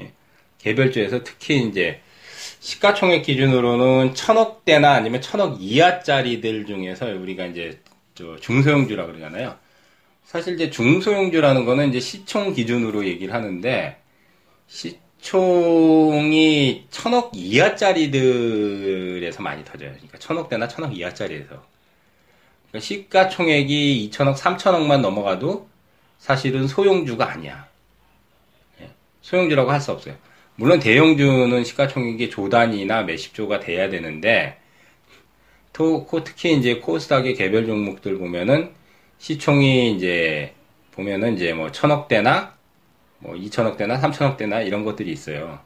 예. 0.00 0.12
개별주에서 0.58 1.22
특히 1.24 1.62
이제 1.66 2.00
시가총액 2.60 3.22
기준으로는 3.22 4.14
천억대나 4.14 4.92
아니면 4.92 5.20
천억 5.20 5.58
이하짜리들 5.60 6.66
중에서 6.66 7.06
우리가 7.06 7.46
이제 7.46 7.80
중소형주라 8.40 9.06
그러잖아요. 9.06 9.56
사실 10.24 10.54
이제 10.54 10.70
중소형주라는 10.70 11.64
거는 11.64 11.90
이제 11.90 12.00
시총 12.00 12.54
기준으로 12.54 13.06
얘기를 13.06 13.34
하는데 13.34 13.96
시 14.66 14.98
총이 15.24 16.86
천억 16.90 17.30
이하짜리들에서 17.34 19.42
많이 19.42 19.64
터져요. 19.64 19.92
그러니까 19.92 20.18
천억대나 20.18 20.68
천억 20.68 20.94
이하짜리에서. 20.94 21.64
그러니까 22.68 22.80
시가총액이 22.80 24.10
2천억, 24.12 24.36
3천억만 24.36 25.00
넘어가도 25.00 25.66
사실은 26.18 26.68
소형주가 26.68 27.30
아니야. 27.30 27.66
예, 28.82 28.90
소형주라고 29.22 29.70
할 29.70 29.80
수 29.80 29.92
없어요. 29.92 30.14
물론 30.56 30.78
대형주는 30.78 31.64
시가총액이 31.64 32.28
조 32.28 32.50
단위나 32.50 33.04
몇십 33.04 33.32
조가 33.32 33.60
돼야 33.60 33.88
되는데 33.88 34.58
또 35.72 36.06
특히 36.22 36.54
이제 36.54 36.80
코스닥의 36.80 37.34
개별 37.34 37.64
종목들 37.64 38.18
보면은 38.18 38.74
시총이 39.18 39.96
이제 39.96 40.52
보면은 40.92 41.34
이제 41.34 41.54
뭐 41.54 41.72
천억대나 41.72 42.54
뭐 43.24 43.36
이천억대나 43.36 43.98
삼천억대나 43.98 44.62
이런 44.62 44.84
것들이 44.84 45.10
있어요. 45.12 45.60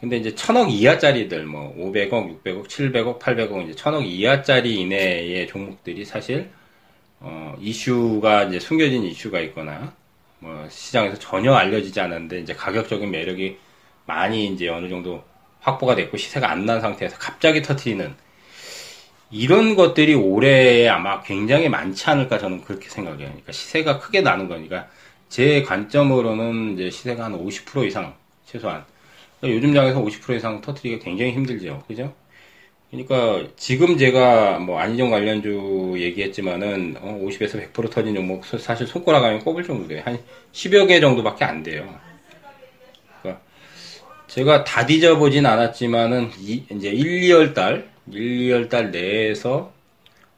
근데 0.00 0.16
이제 0.16 0.34
천억 0.34 0.70
이하짜리들 0.70 1.46
뭐 1.46 1.74
500억, 1.76 2.42
600억, 2.42 2.66
700억, 2.68 3.20
800억 3.20 3.64
이제 3.64 3.74
천억 3.76 4.02
이하짜리 4.04 4.80
이내의 4.80 5.46
종목들이 5.48 6.04
사실 6.04 6.50
어 7.20 7.54
이슈가 7.60 8.44
이제 8.44 8.60
숨겨진 8.60 9.04
이슈가 9.04 9.40
있거나 9.42 9.94
뭐 10.40 10.68
시장에서 10.70 11.18
전혀 11.18 11.54
알려지지 11.54 12.00
않았는데 12.00 12.40
이제 12.40 12.54
가격적인 12.54 13.10
매력이 13.10 13.58
많이 14.06 14.46
이제 14.48 14.68
어느 14.68 14.88
정도 14.88 15.24
확보가 15.60 15.94
됐고 15.96 16.16
시세가 16.16 16.50
안 16.50 16.66
난 16.66 16.80
상태에서 16.80 17.18
갑자기 17.18 17.62
터트리는 17.62 18.14
이런 19.30 19.76
것들이 19.76 20.14
올해 20.14 20.88
아마 20.88 21.22
굉장히 21.22 21.68
많지 21.68 22.08
않을까 22.10 22.38
저는 22.38 22.62
그렇게 22.64 22.88
생각해요. 22.88 23.28
그러니까 23.28 23.52
시세가 23.52 23.98
크게 23.98 24.20
나는 24.20 24.48
거니까 24.48 24.88
제 25.32 25.62
관점으로는 25.62 26.74
이제 26.74 26.90
시세가 26.90 27.24
한 27.24 27.32
50% 27.32 27.86
이상 27.86 28.14
최소한 28.44 28.84
그러니까 29.40 29.56
요즘 29.56 29.72
장에서 29.72 30.04
50% 30.04 30.36
이상 30.36 30.60
터트리기가 30.60 31.02
굉장히 31.02 31.32
힘들죠. 31.32 31.82
그죠? 31.88 32.12
그러니까 32.90 33.48
지금 33.56 33.96
제가 33.96 34.58
뭐 34.58 34.78
안희정 34.78 35.08
관련주 35.08 35.94
얘기했지만은 35.96 36.96
어 37.00 37.18
50에서 37.24 37.72
100% 37.72 37.90
터진 37.90 38.14
종목 38.14 38.44
사실 38.44 38.86
손가락 38.86 39.24
안에 39.24 39.38
꼽을 39.38 39.64
정도 39.64 39.88
돼요. 39.88 40.02
한 40.04 40.18
10여 40.52 40.86
개 40.86 41.00
정도밖에 41.00 41.46
안 41.46 41.62
돼요. 41.62 41.98
그러니까 43.22 43.42
제가 44.26 44.64
다 44.64 44.84
뒤져보진 44.84 45.46
않았지만은 45.46 46.32
이, 46.40 46.64
이제 46.70 46.90
1, 46.90 47.22
2월 47.22 47.54
달, 47.54 47.88
1, 48.12 48.20
2월 48.50 48.68
달 48.68 48.90
내에서 48.90 49.72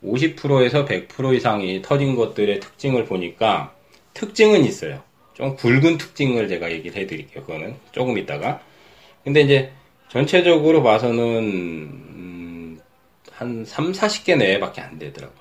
50%에서 0.05 0.85
100% 0.85 1.35
이상이 1.35 1.83
터진 1.83 2.15
것들의 2.15 2.61
특징을 2.61 3.07
보니까 3.07 3.75
특징은 4.15 4.65
있어요. 4.65 5.03
좀 5.35 5.57
굵은 5.57 5.99
특징을 5.99 6.49
제가 6.49 6.71
얘기를 6.71 7.01
해드릴게요. 7.01 7.45
그거는 7.45 7.77
조금 7.93 8.17
있다가. 8.17 8.61
근데 9.25 9.41
이제 9.41 9.73
전체적으로 10.09 10.83
봐서는 10.83 11.19
음, 11.19 12.81
한 13.33 13.65
3, 13.65 13.93
40개 13.93 14.37
내외밖에 14.37 14.81
안 14.81 14.99
되더라고. 14.99 15.35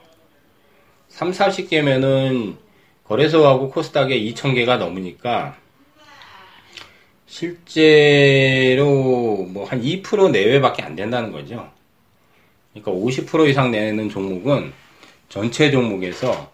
3, 1.09 1.31
40개면은 1.31 2.57
거래소하고 3.03 3.69
코스닥에 3.69 4.19
2,000개가 4.19 4.77
넘으니까 4.77 5.57
실제로 7.27 8.85
뭐 9.49 9.65
한 9.65 9.81
2% 9.81 10.31
내외밖에 10.31 10.83
안 10.83 10.95
된다는 10.95 11.31
거죠. 11.31 11.69
그러니까 12.73 12.91
50% 12.91 13.49
이상 13.49 13.71
내는 13.71 14.09
종목은 14.09 14.71
전체 15.29 15.71
종목에서 15.71 16.51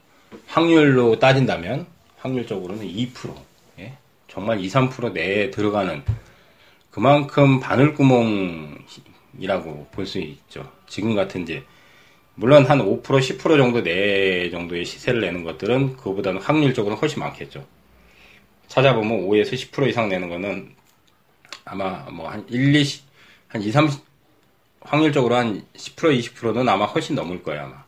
확률로 0.48 1.20
따진다면 1.20 1.86
확률적으로는 2.20 2.86
2%. 2.86 3.34
예? 3.80 3.94
정말 4.28 4.60
2, 4.60 4.68
3% 4.68 5.14
내에 5.14 5.52
들어가는 5.52 6.04
그만큼 6.92 7.60
바늘구멍이라고 7.60 9.88
볼 9.92 10.06
수 10.06 10.20
있죠. 10.20 10.72
지금 10.88 11.16
같은 11.16 11.44
이제 11.44 11.64
물론 12.36 12.66
한 12.66 12.80
5%, 12.80 13.04
10% 13.04 13.58
정도 13.58 13.84
내 13.84 14.50
정도의 14.50 14.86
시세를 14.86 15.22
내는 15.22 15.44
것들은 15.44 15.98
그거보다는 15.98 16.42
확률적으로 16.42 16.96
훨씬 16.96 17.20
많겠죠. 17.20 17.66
찾아보면 18.68 19.28
5에서 19.28 19.54
10% 19.54 19.88
이상 19.90 20.10
내는 20.10 20.30
거는 20.30 20.74
아마 21.66 22.08
뭐 22.12 22.30
한 22.30 22.46
1, 22.50 22.76
2, 22.76 22.84
한 23.48 23.62
2, 23.62 23.72
3, 23.72 23.90
확률적으로 24.82 25.36
한 25.36 25.64
10%, 25.76 26.18
20%는 26.20 26.68
아마 26.70 26.86
훨씬 26.86 27.16
넘을 27.16 27.44
거예요, 27.44 27.64
아마. 27.64 27.84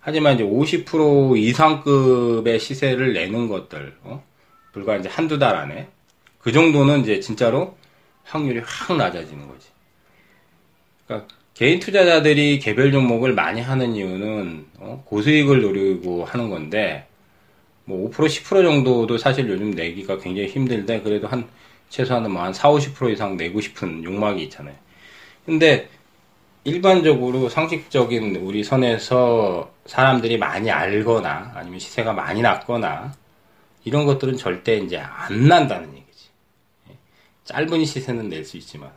하지만 0.00 0.34
이제 0.34 0.44
50% 0.44 1.36
이상급의 1.36 2.58
시세를 2.58 3.12
내는 3.12 3.48
것들, 3.48 3.96
어? 4.02 4.24
불과 4.72 4.96
이제 4.96 5.08
한두 5.08 5.38
달 5.38 5.56
안에 5.56 5.88
그 6.38 6.52
정도는 6.52 7.00
이제 7.00 7.20
진짜로 7.20 7.76
확률이 8.24 8.60
확 8.64 8.96
낮아지는 8.96 9.46
거지. 9.46 9.68
그러니까 11.06 11.28
개인 11.54 11.78
투자자들이 11.80 12.58
개별 12.60 12.92
종목을 12.92 13.34
많이 13.34 13.60
하는 13.60 13.94
이유는 13.94 14.66
어? 14.78 15.02
고수익을 15.06 15.60
노리고 15.60 16.24
하는 16.24 16.48
건데 16.48 17.06
뭐 17.84 18.10
5% 18.10 18.14
10% 18.14 18.62
정도도 18.62 19.18
사실 19.18 19.48
요즘 19.48 19.72
내기가 19.72 20.18
굉장히 20.18 20.48
힘들데 20.48 21.02
그래도 21.02 21.26
한 21.26 21.46
최소한 21.90 22.30
뭐한 22.30 22.54
4, 22.54 22.70
50% 22.70 23.12
이상 23.12 23.36
내고 23.36 23.60
싶은 23.60 24.04
욕망이 24.04 24.44
있잖아요. 24.44 24.74
근데 25.44 25.88
일반적으로 26.64 27.48
상식적인 27.48 28.36
우리 28.36 28.62
선에서 28.62 29.72
사람들이 29.86 30.36
많이 30.36 30.70
알거나 30.70 31.52
아니면 31.54 31.78
시세가 31.78 32.12
많이 32.12 32.42
낮거나 32.42 33.14
이런 33.84 34.04
것들은 34.04 34.36
절대 34.36 34.76
이제 34.76 34.98
안 34.98 35.48
난다는 35.48 35.88
얘기지. 35.96 36.28
예. 36.90 36.96
짧은 37.44 37.84
시세는 37.84 38.28
낼 38.28 38.44
수 38.44 38.58
있지만 38.58 38.90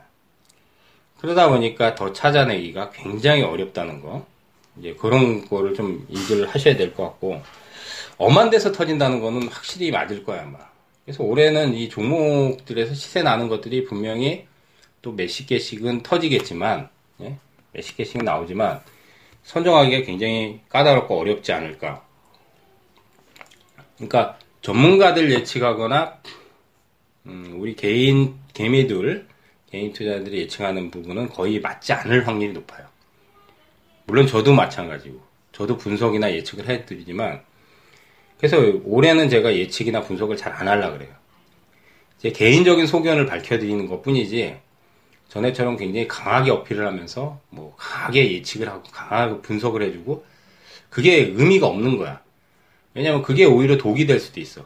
그러다 1.18 1.48
보니까 1.48 1.94
더 1.94 2.12
찾아내기가 2.12 2.90
굉장히 2.90 3.42
어렵다는 3.42 4.02
거. 4.02 4.26
이제 4.78 4.92
그런 4.94 5.48
거를 5.48 5.72
좀 5.72 6.04
인지를 6.10 6.48
하셔야 6.48 6.76
될 6.76 6.92
것 6.94 7.04
같고 7.04 7.40
엄한 8.18 8.50
데서 8.50 8.72
터진다는 8.72 9.20
거는 9.20 9.48
확실히 9.48 9.90
맞을 9.90 10.24
거야 10.24 10.42
아마. 10.42 10.58
그래서 11.04 11.22
올해는 11.22 11.74
이 11.74 11.88
종목들에서 11.88 12.92
시세 12.94 13.22
나는 13.22 13.48
것들이 13.48 13.84
분명히 13.84 14.46
또 15.00 15.12
몇십 15.12 15.46
개씩은 15.46 16.02
터지겠지만 16.02 16.88
예? 17.22 17.38
몇십 17.74 17.96
개씩 17.96 18.22
나오지만 18.22 18.80
선정하기가 19.42 20.06
굉장히 20.06 20.60
까다롭고 20.68 21.18
어렵지 21.18 21.52
않을까. 21.52 22.06
그러니까 23.96 24.38
전문가들 24.62 25.30
예측하거나 25.30 26.20
음, 27.26 27.56
우리 27.58 27.76
개인 27.76 28.36
개미들 28.54 29.26
개인 29.70 29.92
투자들이 29.92 30.38
예측하는 30.42 30.90
부분은 30.90 31.28
거의 31.28 31.60
맞지 31.60 31.92
않을 31.92 32.26
확률이 32.26 32.52
높아요. 32.52 32.86
물론 34.06 34.26
저도 34.26 34.54
마찬가지고 34.54 35.20
저도 35.52 35.76
분석이나 35.76 36.32
예측을 36.32 36.68
해드리지만 36.68 37.42
그래서 38.38 38.58
올해는 38.84 39.28
제가 39.28 39.54
예측이나 39.54 40.00
분석을 40.02 40.36
잘 40.36 40.52
안 40.52 40.68
하려 40.68 40.92
그래요. 40.92 41.12
제 42.18 42.30
개인적인 42.30 42.86
소견을 42.86 43.26
밝혀드리는 43.26 43.86
것 43.86 44.02
뿐이지 44.02 44.56
전에처럼 45.34 45.76
굉장히 45.76 46.06
강하게 46.06 46.52
어필을 46.52 46.86
하면서 46.86 47.40
뭐 47.50 47.74
강하게 47.76 48.32
예측을 48.34 48.68
하고 48.68 48.84
강하게 48.92 49.40
분석을 49.42 49.82
해주고 49.82 50.24
그게 50.88 51.32
의미가 51.34 51.66
없는 51.66 51.98
거야. 51.98 52.20
왜냐면 52.94 53.22
그게 53.22 53.44
오히려 53.44 53.76
독이 53.76 54.06
될 54.06 54.20
수도 54.20 54.38
있어. 54.38 54.64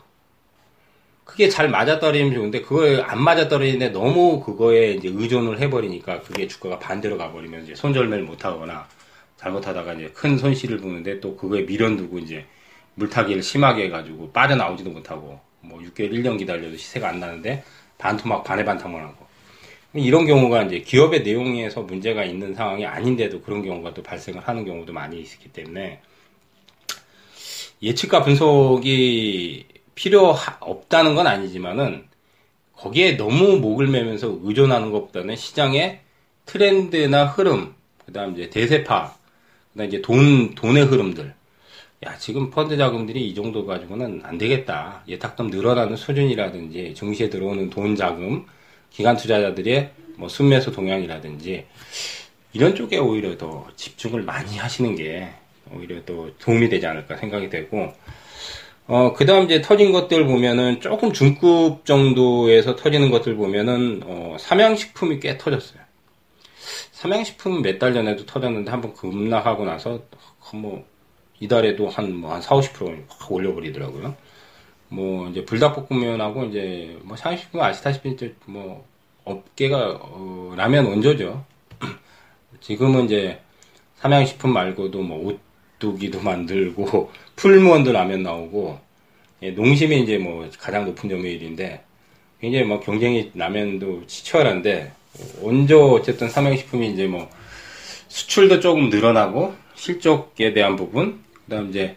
그게 1.24 1.48
잘 1.48 1.70
맞아떨어지면 1.70 2.34
좋은데 2.34 2.60
그거에 2.60 3.00
안 3.00 3.22
맞아떨어지는데 3.22 3.90
너무 3.90 4.42
그거에 4.42 4.92
이제 4.92 5.08
의존을 5.08 5.58
해버리니까 5.60 6.20
그게 6.20 6.46
주가가 6.46 6.78
반대로 6.78 7.16
가버리면 7.16 7.64
이제 7.64 7.74
손절매를 7.74 8.24
못하거나 8.24 8.86
잘못하다가 9.38 9.94
이제 9.94 10.10
큰 10.12 10.36
손실을 10.36 10.78
보는데 10.78 11.20
또 11.20 11.34
그거에 11.36 11.62
미련두고 11.62 12.18
이제 12.18 12.44
물타기를 12.96 13.42
심하게 13.42 13.84
해가지고 13.84 14.32
빠져나오지도 14.32 14.90
못하고 14.90 15.40
뭐 15.60 15.80
6개월 15.80 16.12
1년 16.12 16.36
기다려도 16.36 16.76
시세가 16.76 17.08
안 17.08 17.20
나는데 17.20 17.64
반토막 17.96 18.44
반의 18.44 18.64
반탕만 18.66 19.02
하고 19.02 19.27
이런 19.94 20.26
경우가 20.26 20.64
이제 20.64 20.80
기업의 20.80 21.22
내용에서 21.22 21.82
문제가 21.82 22.24
있는 22.24 22.54
상황이 22.54 22.84
아닌데도 22.84 23.40
그런 23.40 23.62
경우가 23.62 23.94
또 23.94 24.02
발생을 24.02 24.46
하는 24.46 24.64
경우도 24.64 24.92
많이 24.92 25.18
있기 25.20 25.48
때문에 25.48 26.00
예측과 27.82 28.22
분석이 28.22 29.66
필요 29.94 30.34
없다는 30.60 31.14
건 31.14 31.26
아니지만은 31.26 32.04
거기에 32.72 33.16
너무 33.16 33.58
목을 33.58 33.88
매면서 33.88 34.38
의존하는 34.42 34.92
것보다는 34.92 35.36
시장의 35.36 36.00
트렌드나 36.46 37.26
흐름, 37.26 37.74
그 38.04 38.12
다음 38.12 38.32
이제 38.32 38.48
대세파, 38.50 39.14
그 39.72 39.78
다음 39.78 39.88
이제 39.88 40.00
돈, 40.00 40.54
돈의 40.54 40.84
흐름들. 40.84 41.34
야, 42.06 42.16
지금 42.18 42.50
펀드 42.50 42.76
자금들이 42.76 43.28
이 43.28 43.34
정도 43.34 43.66
가지고는 43.66 44.20
안 44.22 44.38
되겠다. 44.38 45.02
예탁금 45.08 45.48
늘어나는 45.48 45.96
수준이라든지 45.96 46.94
증시에 46.94 47.28
들어오는 47.28 47.70
돈 47.70 47.96
자금, 47.96 48.46
기관 48.90 49.16
투자자들의 49.16 49.90
뭐 50.16 50.28
순매수 50.28 50.72
동향이라든지 50.72 51.66
이런 52.52 52.74
쪽에 52.74 52.98
오히려 52.98 53.36
더 53.36 53.66
집중을 53.76 54.22
많이 54.22 54.56
하시는 54.56 54.94
게 54.96 55.28
오히려 55.72 56.04
또 56.04 56.30
도움이 56.38 56.68
되지 56.68 56.86
않을까 56.86 57.16
생각이 57.16 57.50
되고 57.50 57.92
어, 58.88 59.12
그 59.12 59.26
다음 59.26 59.44
이제 59.44 59.60
터진 59.60 59.92
것들 59.92 60.26
보면은 60.26 60.80
조금 60.80 61.12
중급 61.12 61.84
정도에서 61.84 62.74
터지는 62.74 63.10
것들 63.10 63.36
보면은, 63.36 64.00
어, 64.06 64.36
삼양식품이 64.40 65.20
꽤 65.20 65.36
터졌어요. 65.36 65.78
삼양식품은 66.92 67.60
몇달 67.60 67.92
전에도 67.92 68.24
터졌는데 68.24 68.70
한번 68.70 68.94
급락하고 68.94 69.66
나서, 69.66 70.00
뭐, 70.54 70.86
이달에도 71.38 71.90
한, 71.90 72.14
뭐, 72.14 72.32
한 72.32 72.40
4, 72.40 72.56
50%확 72.56 73.30
올려버리더라고요. 73.30 74.16
뭐 74.88 75.28
이제 75.28 75.44
불닭볶음면하고 75.44 76.46
이제 76.46 76.98
뭐 77.02 77.16
상식품 77.16 77.60
아시다시피 77.60 78.10
이제 78.10 78.34
뭐 78.46 78.84
업계가 79.24 79.98
어, 80.00 80.54
라면 80.56 80.86
원조죠. 80.86 81.44
지금은 82.60 83.04
이제 83.04 83.40
삼양식품 83.96 84.52
말고도 84.52 85.02
뭐 85.02 85.38
오뚜기도 85.78 86.20
만들고 86.22 87.10
풀무원도 87.36 87.92
라면 87.92 88.22
나오고 88.22 88.78
예, 89.42 89.50
농심이 89.50 90.02
이제 90.02 90.18
뭐 90.18 90.48
가장 90.58 90.84
높은 90.84 91.08
점유율인데 91.08 91.84
굉장히 92.40 92.64
뭐 92.64 92.80
경쟁이 92.80 93.30
라면도 93.34 94.06
치열한데 94.06 94.92
원조 95.40 95.94
어쨌든 95.94 96.28
삼양식품이 96.28 96.92
이제 96.92 97.06
뭐 97.06 97.28
수출도 98.08 98.60
조금 98.60 98.88
늘어나고 98.88 99.54
실적에 99.74 100.52
대한 100.52 100.76
부분 100.76 101.22
그다음 101.44 101.68
이제 101.70 101.94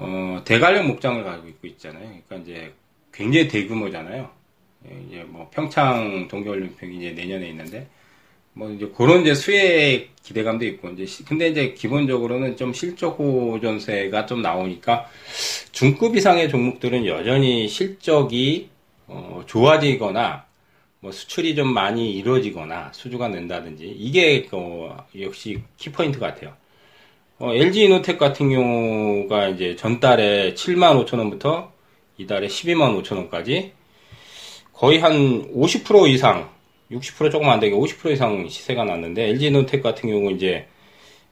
어, 0.00 0.42
대관령 0.44 0.86
목장을 0.88 1.22
가지고 1.22 1.66
있잖아요. 1.66 2.08
그러니까 2.26 2.36
이제 2.36 2.72
굉장히 3.12 3.48
대규모잖아요. 3.48 4.30
이제 5.08 5.24
뭐 5.28 5.50
평창 5.52 6.26
동계올림픽이 6.28 6.96
이제 6.96 7.12
내년에 7.12 7.48
있는데 7.50 7.86
뭐 8.54 8.70
이제 8.70 8.90
그런 8.96 9.20
이제 9.20 9.34
수혜 9.34 10.08
기대감도 10.22 10.64
있고 10.66 10.88
이제 10.90 11.24
근데 11.28 11.48
이제 11.48 11.74
기본적으로는 11.74 12.56
좀 12.56 12.72
실적 12.72 13.18
호전세가 13.18 14.26
좀 14.26 14.40
나오니까 14.42 15.06
중급 15.72 16.16
이상의 16.16 16.48
종목들은 16.48 17.06
여전히 17.06 17.68
실적이 17.68 18.70
어 19.06 19.42
좋아지거나 19.46 20.46
뭐 21.00 21.12
수출이 21.12 21.54
좀 21.54 21.72
많이 21.72 22.14
이루어지거나 22.16 22.92
수주가 22.92 23.28
는다든지 23.28 23.86
이게 23.86 24.46
그 24.46 24.88
역시 25.20 25.62
키포인트 25.76 26.18
같아요. 26.18 26.54
어, 27.42 27.54
LG 27.54 27.84
이노텍 27.84 28.18
같은 28.18 28.50
경우가 28.50 29.48
이제 29.48 29.74
전달에 29.74 30.52
7만 30.52 31.02
5천 31.06 31.20
원부터 31.20 31.72
이달에 32.18 32.46
12만 32.48 33.02
5천 33.02 33.16
원까지 33.16 33.72
거의 34.74 34.98
한 34.98 35.50
50% 35.54 36.10
이상, 36.10 36.50
60% 36.90 37.32
조금 37.32 37.48
안 37.48 37.58
되게 37.58 37.74
50% 37.74 38.12
이상 38.12 38.46
시세가 38.46 38.84
났는데 38.84 39.28
LG 39.30 39.46
이노텍 39.46 39.82
같은 39.82 40.10
경우 40.10 40.30
이제 40.32 40.66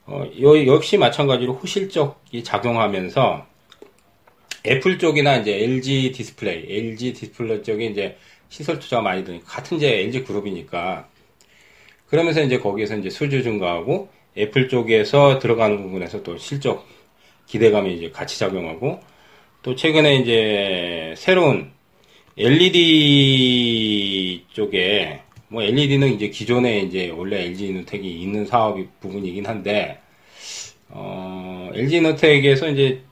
어, 0.06 0.24
역시 0.40 0.96
마찬가지로 0.96 1.52
호실적이 1.52 2.42
작용하면서 2.42 3.44
애플 4.66 4.98
쪽이나 4.98 5.36
이제 5.36 5.62
LG 5.62 6.12
디스플레이, 6.12 6.74
LG 6.74 7.12
디스플레이 7.12 7.62
쪽에 7.62 7.84
이제 7.84 8.16
시설 8.48 8.78
투자가 8.78 9.02
많이 9.02 9.24
드니까 9.24 9.44
같은 9.44 9.76
이제 9.76 10.00
LG 10.04 10.24
그룹이니까 10.24 11.06
그러면서 12.06 12.42
이제 12.42 12.58
거기에서 12.58 12.96
이제 12.96 13.10
수주 13.10 13.42
증가하고 13.42 14.08
애플 14.38 14.68
쪽에서 14.68 15.38
들어가는 15.38 15.82
부분에서 15.82 16.22
또 16.22 16.38
실적 16.38 16.86
기대감이 17.46 17.94
이제 17.94 18.10
같이 18.10 18.38
작용하고 18.38 19.00
또 19.62 19.74
최근에 19.74 20.16
이제 20.16 21.14
새로운 21.16 21.72
LED 22.36 24.44
쪽에 24.52 25.20
뭐 25.48 25.62
LED는 25.62 26.14
이제 26.14 26.28
기존에 26.28 26.80
이제 26.80 27.10
원래 27.10 27.44
LG 27.46 27.72
노텍이 27.72 28.08
있는 28.22 28.44
사업 28.46 28.78
부분이긴 29.00 29.46
한데 29.46 30.00
어 30.88 31.70
LG 31.74 32.00
노텍에서 32.02 32.68
이제 32.70 33.02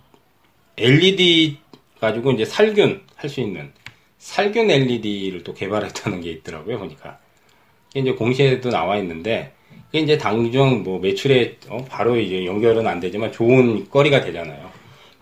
LED 0.76 1.58
가지고 2.00 2.32
이제 2.32 2.44
살균 2.44 3.02
할 3.16 3.30
수 3.30 3.40
있는 3.40 3.72
살균 4.18 4.70
LED를 4.70 5.42
또 5.44 5.54
개발했다는 5.54 6.20
게 6.20 6.30
있더라고요 6.30 6.78
보니까. 6.78 7.18
이제 7.94 8.12
공시에도 8.12 8.68
나와 8.70 8.98
있는데 8.98 9.52
그게 9.86 10.00
이제 10.00 10.18
당장 10.18 10.82
뭐 10.82 10.98
매출에 10.98 11.58
어, 11.68 11.84
바로 11.88 12.18
이제 12.18 12.44
연결은 12.44 12.86
안 12.86 13.00
되지만 13.00 13.32
좋은 13.32 13.88
거리가 13.88 14.20
되잖아요. 14.20 14.70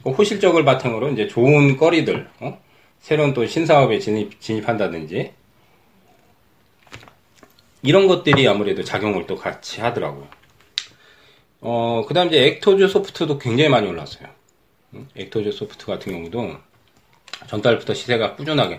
그 0.03 0.11
호실적을 0.11 0.64
바탕으로 0.64 1.11
이제 1.11 1.29
좋은 1.29 1.77
거리들, 1.77 2.29
어? 2.40 2.61
새로운 3.00 3.35
또 3.35 3.46
신사업에 3.46 3.98
진입, 3.98 4.40
진입한다든지 4.40 5.33
이런 7.83 8.07
것들이 8.07 8.48
아무래도 8.48 8.83
작용을 8.83 9.27
또 9.27 9.37
같이 9.37 9.81
하더라고요. 9.81 10.27
어, 11.61 12.05
그 12.07 12.14
다음 12.14 12.29
이제 12.29 12.44
액토즈 12.44 12.88
소프트도 12.88 13.38
굉장히 13.38 13.70
많이 13.70 13.87
올랐어요. 13.87 14.29
액토즈 15.16 15.53
소프트 15.53 15.87
같은 15.87 16.12
경우도 16.12 16.57
전달부터 17.48 17.94
시세가 17.94 18.37
꾸준하게 18.37 18.79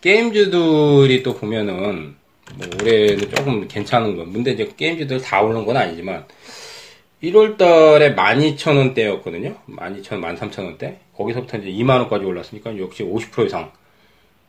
게임즈들이 0.00 1.22
또 1.22 1.34
보면은 1.34 2.16
뭐 2.56 2.66
올해는 2.80 3.30
조금 3.34 3.66
괜찮은 3.68 4.16
건 4.16 4.32
근데 4.32 4.52
이제 4.52 4.72
게임즈들 4.76 5.20
다 5.20 5.42
오른 5.42 5.64
건 5.64 5.76
아니지만 5.76 6.26
1월 7.22 7.56
달에 7.56 8.14
12,000원대였거든요. 8.16 9.56
12,000원, 9.68 10.36
13,000원대. 10.36 10.96
거기서부터 11.16 11.58
이제 11.58 11.70
2만 11.70 12.00
원까지 12.00 12.24
올랐으니까 12.24 12.76
역시 12.78 13.04
50% 13.04 13.46
이상, 13.46 13.72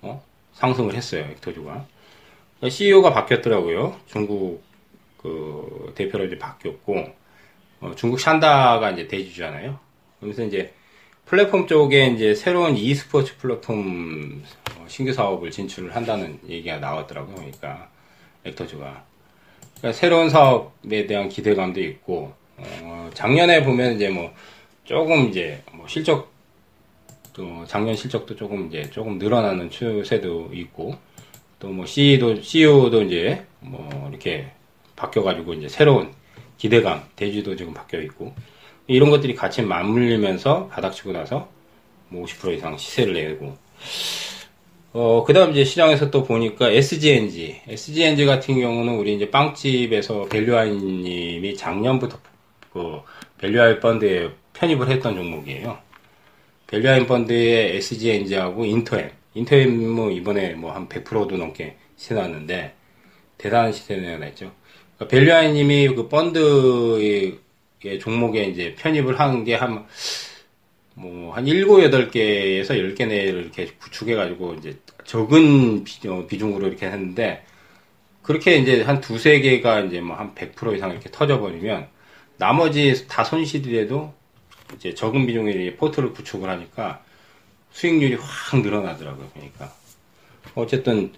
어? 0.02 0.24
상승을 0.54 0.96
했어요. 0.96 1.26
엑토주가. 1.34 1.86
CEO가 2.68 3.14
바뀌었더라고요. 3.14 3.96
중국, 4.08 4.64
그, 5.18 5.94
대표로 5.96 6.26
이제 6.26 6.40
바뀌었고, 6.40 7.06
어, 7.82 7.92
중국 7.96 8.20
샨다가 8.20 8.90
이제 8.92 9.08
대주잖아요. 9.08 9.78
그러면서 10.20 10.44
이제 10.44 10.74
플랫폼 11.26 11.68
쪽에 11.68 12.08
이제 12.08 12.36
새로운 12.36 12.76
e스포츠 12.78 13.38
플랫폼 13.38 14.44
어, 14.78 14.86
신규 14.88 15.14
사업을 15.14 15.52
진출을 15.52 15.96
한다는 15.96 16.40
얘기가 16.48 16.78
나왔더라고요. 16.78 17.36
그러니까 17.36 17.90
액터즈가 18.44 19.04
그러니까 19.78 19.94
새로운 20.00 20.30
사업에 20.30 21.08
대한 21.08 21.30
기대감도 21.30 21.82
있고 21.82 22.34
어, 22.58 23.10
작년에 23.14 23.64
보면 23.64 23.96
이제 23.96 24.10
뭐 24.10 24.32
조금 24.84 25.30
이제 25.30 25.64
뭐 25.72 25.88
실적 25.88 26.32
또 27.34 27.66
작년 27.66 27.96
실적도 27.96 28.36
조금 28.36 28.68
이제 28.68 28.90
조금 28.92 29.18
늘어나는 29.18 29.70
추세도 29.70 30.52
있고 30.54 30.96
또 31.60 31.70
뭐 31.70 31.86
CEO도 31.86 32.42
CEO도 32.42 33.04
이제 33.04 33.46
뭐 33.62 34.10
이렇게 34.10 34.52
바뀌어가지고 34.98 35.54
이제 35.54 35.70
새로운 35.70 36.12
기대감 36.58 37.04
대주도 37.16 37.56
지금 37.56 37.74
바뀌어 37.74 38.02
있고 38.02 38.34
이런 38.88 39.10
것들이 39.10 39.36
같이 39.36 39.62
맞물리면서 39.62 40.68
바닥치고 40.68 41.12
나서 41.12 41.48
뭐 42.10 42.26
50% 42.26 42.56
이상 42.58 42.78
시세를 42.78 43.14
내고 43.14 43.58
어, 44.92 45.24
그 45.26 45.34
다음 45.34 45.52
이제 45.52 45.64
시장에서 45.64 46.12
또 46.12 46.24
보니까 46.24 46.70
SGNG. 46.70 47.62
SGNG 47.68 48.26
같은 48.28 48.60
경우는 48.60 48.96
우리 48.96 49.16
이제 49.16 49.32
빵집에서 49.32 50.26
밸류아이님이 50.30 51.56
작년부터 51.56 52.20
그 52.72 53.00
밸류아이 53.40 53.80
펀드에 53.80 54.30
편입을 54.54 54.90
했던 54.90 55.16
종목이에요. 55.16 55.80
밸류아이 56.68 57.08
펀드에 57.08 57.76
SG&G하고 57.78 58.66
인터엠. 58.66 59.12
인터엠 59.34 59.90
뭐 59.90 60.12
이번에 60.12 60.54
뭐 60.54 60.72
한 60.72 60.88
100%도 60.88 61.38
넘게 61.38 61.76
시세 61.96 62.14
났는데 62.14 62.74
대단한 63.40 63.72
시세를 63.74 64.20
냈죠. 64.20 64.52
그러니까 64.96 65.08
밸류아이님이 65.16 65.88
그 65.96 66.08
펀드의 66.08 67.40
종목에 68.00 68.46
이제 68.46 68.76
편입을 68.76 69.20
한게한 69.20 69.86
뭐, 70.96 71.34
한 71.34 71.46
7, 71.48 71.66
8개에서 71.66 72.72
10개 72.72 73.08
내를 73.08 73.42
이렇게 73.42 73.66
구축해 73.80 74.16
가지고, 74.16 74.54
이제 74.56 74.78
적은 75.06 75.84
비, 75.84 76.08
어, 76.08 76.28
중으로 76.30 76.68
이렇게 76.68 76.86
했는데, 76.86 77.44
그렇게 78.22 78.58
이제 78.58 78.84
한 78.84 79.02
두세 79.02 79.40
개가 79.42 79.82
이제 79.82 80.00
뭐 80.02 80.16
한 80.16 80.36
100% 80.36 80.76
이상 80.76 80.92
이렇게 80.92 81.10
터져 81.12 81.40
버리면, 81.40 81.88
나머지 82.38 83.08
다 83.08 83.24
손실이라도, 83.24 84.14
이제 84.76 84.94
적은 84.94 85.26
비중의 85.26 85.78
포트를 85.78 86.14
구축을 86.14 86.48
하니까, 86.50 87.04
수익률이 87.72 88.16
확 88.16 88.62
늘어나더라고요, 88.62 89.30
그러니까. 89.34 89.74
어쨌든, 90.56 91.12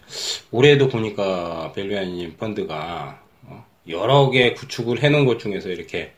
올해도 0.52 0.88
보니까 0.88 1.74
벨류아님 1.74 2.38
펀드가, 2.38 3.22
어, 3.44 3.66
여러 3.90 4.30
개 4.30 4.54
구축을 4.54 5.04
해놓은 5.04 5.26
것 5.26 5.40
중에서 5.40 5.70
이렇게 5.70 6.14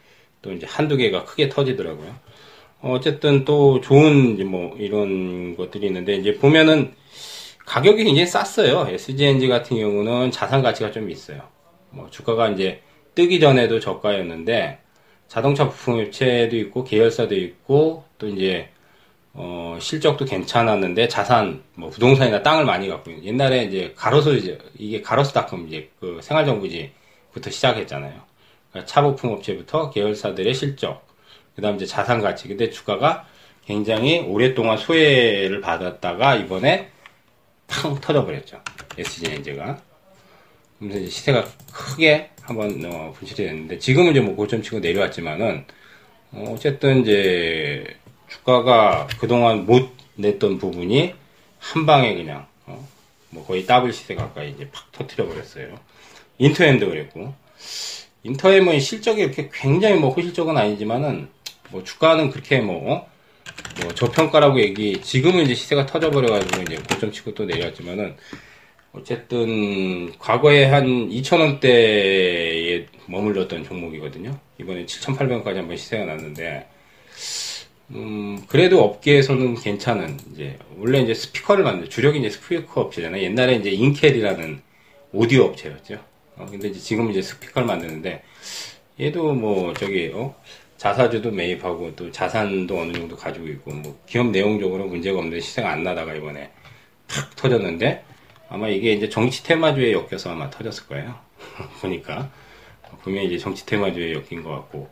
또 0.47 0.53
이제 0.53 0.65
한두 0.65 0.95
개가 0.95 1.25
크게 1.25 1.49
터지더라고요. 1.49 2.15
어쨌든 2.81 3.43
또 3.43 3.81
좋은 3.81 4.49
뭐 4.49 4.73
이런 4.77 5.57
것들이 5.57 5.87
있는데 5.87 6.15
이제 6.15 6.35
보면은 6.35 6.93
가격이 7.65 8.05
굉장히 8.05 8.25
쌌어요. 8.25 8.87
SGNG 8.89 9.49
같은 9.49 9.77
경우는 9.77 10.31
자산 10.31 10.61
가치가 10.61 10.89
좀 10.89 11.11
있어요. 11.11 11.41
뭐 11.89 12.09
주가가 12.09 12.49
이제 12.49 12.81
뜨기 13.13 13.41
전에도 13.41 13.81
저가였는데 13.81 14.79
자동차 15.27 15.67
부품 15.67 15.99
업체도 15.99 16.55
있고 16.55 16.85
계열사도 16.85 17.35
있고 17.35 18.05
또 18.17 18.27
이제 18.29 18.69
어 19.33 19.77
실적도 19.81 20.23
괜찮았는데 20.23 21.09
자산 21.09 21.61
뭐 21.75 21.89
부동산이나 21.89 22.41
땅을 22.41 22.63
많이 22.63 22.87
갖고 22.87 23.11
있는 23.11 23.25
옛날에 23.25 23.65
이제 23.65 23.93
가로수 23.97 24.35
이제 24.35 24.57
이게 24.77 25.01
가로수닷컴 25.01 25.67
이제 25.67 25.89
그 25.99 26.19
생활정보지부터 26.21 27.49
시작했잖아요. 27.49 28.36
차 28.85 29.01
부품 29.01 29.31
업체부터 29.31 29.89
계열사들의 29.91 30.53
실적 30.53 31.07
그 31.57 31.61
다음 31.61 31.75
이제 31.75 31.87
자산 31.87 32.21
가치. 32.21 32.47
근데 32.47 32.69
주가가 32.69 33.25
굉장히 33.65 34.19
오랫동안 34.19 34.77
소외를 34.77 35.59
받았다가 35.59 36.35
이번에 36.35 36.91
팡 37.65 37.99
터져버렸죠. 37.99 38.61
SG엔제가. 38.97 39.81
그래서 40.79 40.99
이제 40.99 41.09
시세가 41.09 41.45
크게 41.73 42.29
한번 42.43 42.79
어, 42.85 43.11
분실이 43.17 43.47
됐는데 43.47 43.79
지금은 43.79 44.11
이제 44.11 44.21
뭐 44.21 44.35
고점 44.35 44.61
치고 44.61 44.79
내려왔지만은 44.79 45.65
어, 46.33 46.53
어쨌든 46.53 47.01
이제 47.01 47.83
주가가 48.29 49.07
그동안 49.19 49.65
못 49.65 49.89
냈던 50.15 50.59
부분이 50.59 51.15
한 51.57 51.85
방에 51.87 52.15
그냥 52.15 52.45
어, 52.67 52.87
뭐 53.31 53.43
거의 53.45 53.65
더블 53.65 53.91
시세 53.91 54.13
가까이 54.13 54.51
이제 54.51 54.69
팍 54.71 54.91
터트려 54.91 55.27
버렸어요. 55.27 55.79
인터엠도 56.37 56.87
그랬고 56.87 57.33
인터엠은 58.27 58.79
실적이 58.81 59.21
이렇게 59.21 59.49
굉장히 59.53 59.95
뭐 59.95 60.09
호실적은 60.09 60.57
아니지만은 60.57 61.29
뭐 61.69 61.83
주가는 61.83 62.29
그렇게 62.29 62.59
뭐, 62.59 62.93
어? 62.93 63.09
뭐 63.81 63.93
저평가라고 63.93 64.59
얘기 64.59 65.01
지금은 65.01 65.45
이제 65.45 65.55
시세가 65.55 65.85
터져버려가지고 65.85 66.61
이제 66.63 66.75
고점 66.89 67.11
치고 67.11 67.33
또 67.33 67.45
내려왔지만은 67.45 68.15
어쨌든 68.91 70.17
과거에 70.19 70.65
한 70.65 71.09
2,000원대에 71.09 72.85
머물렀던 73.05 73.63
종목이거든요. 73.63 74.37
이번에 74.59 74.85
7,800원까지 74.85 75.55
한번 75.55 75.77
시세가 75.77 76.05
났는데 76.05 76.67
음, 77.91 78.43
그래도 78.47 78.83
업계에서는 78.83 79.55
괜찮은, 79.55 80.19
이제, 80.33 80.57
원래 80.77 80.99
이제 80.99 81.13
스피커를 81.13 81.63
만들, 81.63 81.89
주력이 81.89 82.19
이제 82.19 82.29
스피커 82.29 82.81
업체잖아요. 82.81 83.23
옛날에 83.23 83.55
이제 83.55 83.69
인켈이라는 83.69 84.61
오디오 85.13 85.43
업체였죠. 85.43 85.97
어, 86.37 86.45
근데 86.49 86.69
이제 86.69 86.79
지금 86.79 87.09
이제 87.11 87.21
스피커를 87.21 87.67
만드는데, 87.67 88.23
얘도 88.99 89.33
뭐, 89.33 89.73
저기, 89.73 90.11
어, 90.13 90.35
자사주도 90.77 91.31
매입하고 91.31 91.95
또 91.95 92.11
자산도 92.11 92.79
어느 92.79 92.93
정도 92.93 93.15
가지고 93.15 93.47
있고, 93.47 93.71
뭐, 93.71 93.99
기업 94.05 94.27
내용적으로 94.27 94.85
문제가 94.85 95.17
없는데 95.17 95.39
시세가 95.39 95.71
안 95.71 95.83
나다가 95.83 96.13
이번에 96.13 96.51
팍 97.07 97.35
터졌는데, 97.35 98.03
아마 98.49 98.67
이게 98.69 98.93
이제 98.93 99.09
정치 99.09 99.43
테마주에 99.43 99.91
엮여서 99.93 100.31
아마 100.31 100.49
터졌을 100.49 100.87
거예요. 100.87 101.19
보니까. 101.81 102.31
분명히 103.03 103.27
이제 103.27 103.37
정치 103.37 103.65
테마주에 103.65 104.13
엮인 104.13 104.43
것 104.43 104.49
같고, 104.49 104.89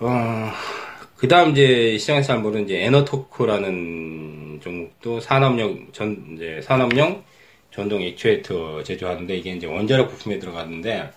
어, 0.00 0.50
그 1.16 1.28
다음 1.28 1.52
이제 1.52 1.96
시장에서 1.98 2.28
잘 2.28 2.38
모르는 2.40 2.66
이제 2.66 2.82
에너토크라는 2.84 4.60
종목도 4.62 5.20
산업용 5.20 5.88
전, 5.92 6.34
이제 6.34 6.60
산업용 6.62 7.24
전동 7.76 8.00
액추에이터 8.00 8.82
제조하는데 8.84 9.36
이게 9.36 9.50
이제 9.50 9.66
원자력 9.66 10.08
부품에 10.08 10.38
들어갔는데 10.38 11.12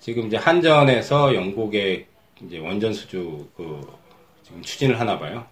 지금 0.00 0.28
이제 0.28 0.38
한전에서 0.38 1.34
영국의 1.34 2.06
이제 2.42 2.58
원전 2.58 2.94
수주 2.94 3.46
그 3.54 3.86
지금 4.42 4.62
추진을 4.62 4.98
하나 4.98 5.18
봐요. 5.18 5.44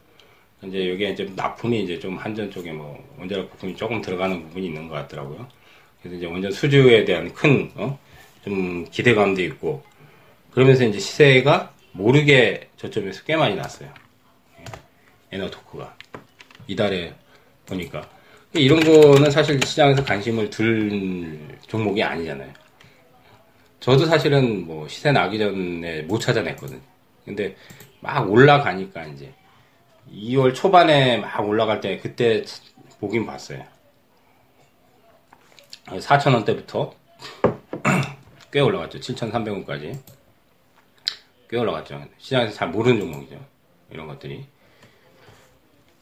이제 0.63 0.89
여기에 0.91 1.11
이제 1.11 1.31
납품이 1.37 1.83
이제 1.83 1.99
좀 1.99 2.17
한전 2.17 2.51
쪽에 2.51 2.73
뭐 2.73 3.07
원자력 3.19 3.51
부품이 3.51 3.77
조금 3.77 4.01
들어가는 4.01 4.43
부분이 4.45 4.69
있는 4.69 4.89
것 4.89 4.95
같더라고요. 4.95 5.47
그래서 6.01 6.17
이제 6.17 6.25
원전 6.25 6.51
수주에 6.51 7.05
대한 7.05 7.35
큰, 7.35 7.71
어? 7.75 7.99
좀 8.43 8.87
기대감도 8.91 9.43
있고 9.43 9.85
그러면서 10.51 10.85
이제 10.85 10.99
시세가 10.99 11.75
모르게 11.93 12.71
저점에서 12.79 13.25
꽤 13.25 13.37
많이 13.37 13.55
났어요. 13.55 13.93
예. 14.61 15.37
에너토크가. 15.37 15.95
이달에 16.69 17.13
보니까. 17.67 18.09
이런 18.55 18.81
거는 18.81 19.31
사실 19.31 19.59
시장에서 19.65 20.05
관심을 20.05 20.51
둘 20.51 21.39
종목이 21.67 22.03
아니잖아요. 22.03 22.53
저도 23.81 24.05
사실은 24.05 24.67
뭐 24.67 24.87
시세 24.89 25.11
나기 25.11 25.39
전에 25.39 26.03
못 26.03 26.19
찾아냈거든. 26.19 26.81
근데 27.25 27.57
막 28.01 28.31
올라가니까 28.31 29.05
이제 29.07 29.33
2월 30.13 30.55
초반에 30.55 31.17
막 31.17 31.41
올라갈 31.49 31.81
때 31.81 31.97
그때 31.97 32.45
보긴 33.01 33.25
봤어요. 33.25 33.65
4,000원대부터 35.87 36.93
꽤 38.53 38.61
올라갔죠. 38.61 39.01
7,300원까지. 39.01 39.99
꽤 41.49 41.57
올라갔죠. 41.57 42.05
시장에서 42.19 42.53
잘 42.55 42.69
모르는 42.69 43.01
종목이죠. 43.01 43.41
이런 43.91 44.07
것들이. 44.09 44.47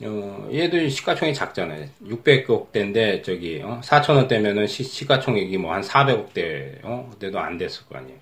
어, 0.02 0.48
얘도 0.52 0.88
시가총액 0.88 1.34
작잖아요. 1.34 1.86
600억대인데, 2.04 3.22
저기, 3.22 3.60
어, 3.62 3.80
4천원대면은 3.84 4.66
시, 4.66 5.04
가총액이 5.06 5.58
뭐 5.58 5.74
한 5.74 5.82
400억대, 5.82 6.78
어, 6.82 7.10
대도 7.18 7.38
안 7.38 7.58
됐을 7.58 7.84
거 7.86 7.98
아니에요. 7.98 8.18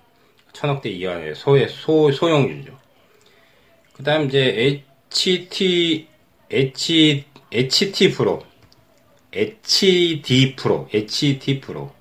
1000억대 0.53 0.87
이하의 0.87 1.35
소의, 1.35 1.69
소, 1.69 2.11
소용률이죠. 2.11 2.77
그 3.93 4.03
다음 4.03 4.25
이제 4.27 4.83
HT, 5.09 6.07
H, 6.51 7.25
HT 7.51 8.11
프로. 8.11 8.43
HD 9.33 10.55
프로. 10.57 10.89
HT 10.93 11.61
프로. 11.61 11.91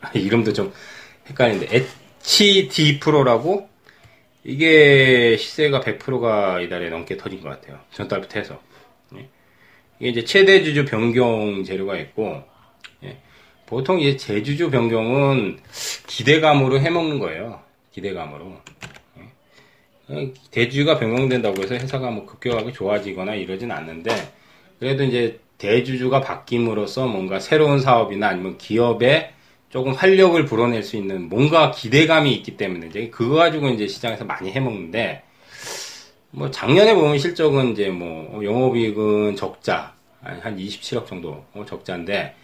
이름도 0.14 0.52
좀 0.54 0.72
헷갈리는데, 1.28 1.76
HD 1.76 3.00
프로라고 3.00 3.68
이게 4.44 5.36
시세가 5.36 5.80
100%가 5.82 6.60
이달에 6.60 6.88
넘게 6.88 7.18
터진 7.18 7.42
것 7.42 7.50
같아요. 7.50 7.80
전달부터 7.92 8.38
해서. 8.38 8.69
예. 10.02 10.08
이게 10.08 10.08
이제 10.08 10.24
최대 10.24 10.62
주주 10.62 10.84
변경 10.84 11.64
재료가 11.64 11.96
있고, 11.98 12.42
예. 13.04 13.18
보통 13.66 14.00
이제 14.00 14.16
제주주 14.16 14.70
변경은 14.70 15.60
기대감으로 16.06 16.80
해먹는 16.80 17.18
거예요. 17.18 17.60
기대감으로. 17.92 18.56
예. 20.10 20.32
대주가 20.50 20.98
변경된다고 20.98 21.62
해서 21.62 21.74
회사가 21.74 22.10
뭐 22.10 22.26
급격하게 22.26 22.72
좋아지거나 22.72 23.34
이러진 23.34 23.70
않는데, 23.70 24.10
그래도 24.78 25.04
이제 25.04 25.38
대주주가 25.58 26.22
바뀜으로써 26.22 27.06
뭔가 27.06 27.38
새로운 27.38 27.80
사업이나 27.80 28.28
아니면 28.28 28.56
기업의 28.56 29.34
조금 29.68 29.92
활력을 29.92 30.46
불어낼 30.46 30.82
수 30.82 30.96
있는 30.96 31.28
뭔가 31.28 31.70
기대감이 31.70 32.32
있기 32.34 32.56
때문에 32.56 32.88
이제 32.88 33.08
그거 33.10 33.36
가지고 33.36 33.68
이제 33.68 33.86
시장에서 33.86 34.24
많이 34.24 34.50
해먹는데 34.50 35.22
뭐 36.32 36.50
작년에 36.50 36.94
보면 36.94 37.18
실적은 37.18 37.72
이제 37.72 37.88
뭐 37.88 38.42
영업이익은 38.44 39.36
적자 39.36 39.94
한 40.22 40.56
27억 40.56 41.06
정도 41.06 41.44
어, 41.54 41.64
적자인데 41.66 42.34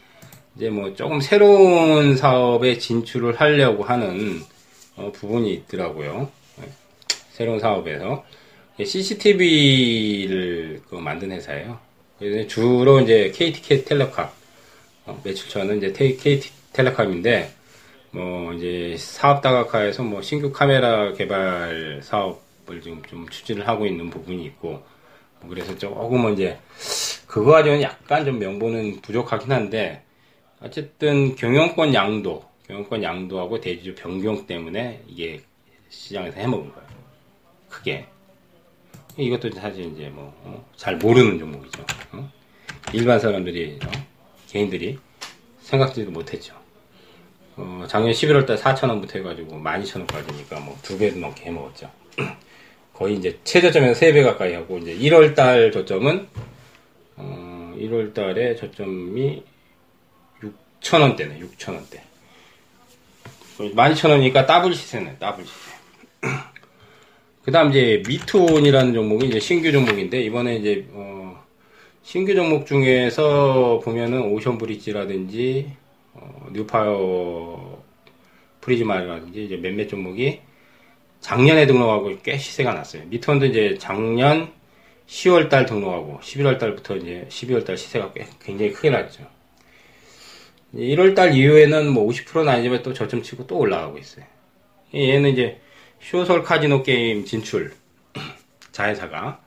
이제 0.57 0.71
뭐 0.71 0.95
조금 0.95 1.21
새로운 1.21 2.17
사업에 2.17 2.79
진출을 2.79 3.39
하려고 3.39 3.85
하는 3.85 4.41
어 4.97 5.13
부분이 5.13 5.53
있더라고요. 5.53 6.31
네. 6.57 6.69
새로운 7.31 7.61
사업에서 7.61 8.25
CCTV를 8.83 10.81
그 10.89 10.97
만든 10.97 11.31
회사예요. 11.33 11.79
주로 12.49 13.01
이제 13.01 13.31
KTK 13.35 13.85
텔레카 13.85 14.33
어, 15.05 15.21
매출처는 15.23 15.79
이제 15.79 15.93
KT 15.93 16.51
텔레콤인데 16.73 17.53
뭐 18.11 18.55
이제 18.55 18.97
사업 18.99 19.43
다각화해서 19.43 20.03
뭐 20.03 20.23
신규 20.23 20.51
카메라 20.51 21.13
개발 21.13 22.01
사업 22.03 22.46
을 22.69 22.81
지금 22.81 23.03
좀 23.05 23.29
추진을 23.29 23.69
하고 23.69 23.87
있는 23.87 24.11
부분이 24.11 24.45
있고 24.47 24.85
뭐 25.41 25.49
그래서 25.49 25.77
조금은 25.79 26.35
이제 26.35 26.59
그거 27.27 27.53
가지고는 27.53 27.83
약간 27.83 28.25
좀 28.25 28.39
명분은 28.39 29.01
부족하긴 29.03 29.53
한데 29.53 30.03
어쨌든 30.61 31.37
경영권 31.37 31.95
양도 31.95 32.45
경영권 32.67 33.03
양도하고 33.03 33.61
대주주 33.61 33.95
변경 33.95 34.47
때문에 34.47 35.03
이게 35.07 35.43
시장에서 35.89 36.41
해먹은 36.41 36.73
거예요. 36.73 36.89
크게 37.69 38.07
이것도 39.17 39.51
사실 39.53 39.93
이제 39.93 40.09
뭐잘 40.09 40.95
어? 40.95 40.99
모르는 40.99 41.39
종목이죠. 41.39 41.85
어? 42.13 42.31
일반 42.93 43.19
사람들이 43.21 43.79
어? 43.85 43.91
개인들이 44.49 44.99
생각지도 45.61 46.11
못했죠. 46.11 46.55
어, 47.57 47.85
작년 47.89 48.13
11월 48.13 48.47
달 48.47 48.57
4,000원부터 48.57 49.17
해가지고 49.17 49.57
12,000원까지니까 49.57 50.63
뭐 50.63 50.77
두 50.83 50.99
배도 50.99 51.19
넘게 51.19 51.45
해먹었죠. 51.47 51.91
거의 52.97 53.17
이제 53.17 53.39
최저점에서 53.45 54.01
3배 54.01 54.25
가까이 54.25 54.55
하고 54.55 54.79
이제 54.79 54.97
1월 54.97 55.35
달 55.35 55.71
저점은 55.71 56.29
어, 57.17 57.75
1월 57.79 58.15
달에 58.15 58.57
저점이 58.57 59.43
6,000원대네, 60.81 61.41
6,000원대. 61.41 62.01
12,000원이니까 63.59 64.47
더블 64.47 64.75
시세네, 64.75 65.17
더블 65.19 65.45
시세. 65.45 65.77
그 67.45 67.53
다음 67.53 67.71
이제 67.71 68.03
미투온이라는 68.09 68.95
종목이 68.95 69.27
이제 69.27 69.41
신규 69.41 69.71
종목인데, 69.73 70.23
이번에 70.23 70.57
이제, 70.57 70.87
어, 70.93 71.45
신규 72.03 72.35
종목 72.35 72.67
중에서 72.67 73.81
보면은 73.85 74.23
오션 74.33 74.57
브릿지라든지, 74.57 75.71
어, 76.15 76.49
뉴파워 76.53 77.83
프라즈마라든지 78.63 79.45
이제 79.45 79.57
몇몇 79.57 79.87
종목이 79.87 80.41
작년에 81.21 81.67
등록하고 81.67 82.17
꽤 82.23 82.39
시세가 82.39 82.73
났어요. 82.73 83.03
미투온도 83.07 83.47
이제 83.47 83.77
작년 83.79 84.53
10월 85.07 85.49
달 85.49 85.67
등록하고 85.67 86.21
11월 86.21 86.59
달부터 86.59 86.97
이제 86.97 87.27
12월 87.29 87.65
달 87.65 87.77
시세가 87.77 88.13
꽤 88.13 88.27
굉장히 88.43 88.73
크게 88.73 88.91
났죠. 88.91 89.25
1월 90.75 91.15
달 91.15 91.35
이후에는 91.35 91.91
뭐 91.91 92.07
50%는 92.09 92.49
아니지만 92.49 92.83
또 92.83 92.93
저점 92.93 93.23
치고 93.23 93.47
또 93.47 93.59
올라가고 93.59 93.99
있어요. 93.99 94.25
얘는 94.95 95.31
이제 95.31 95.61
쇼설 96.01 96.43
카지노 96.43 96.83
게임 96.83 97.25
진출 97.25 97.73
자회사가 98.73 99.41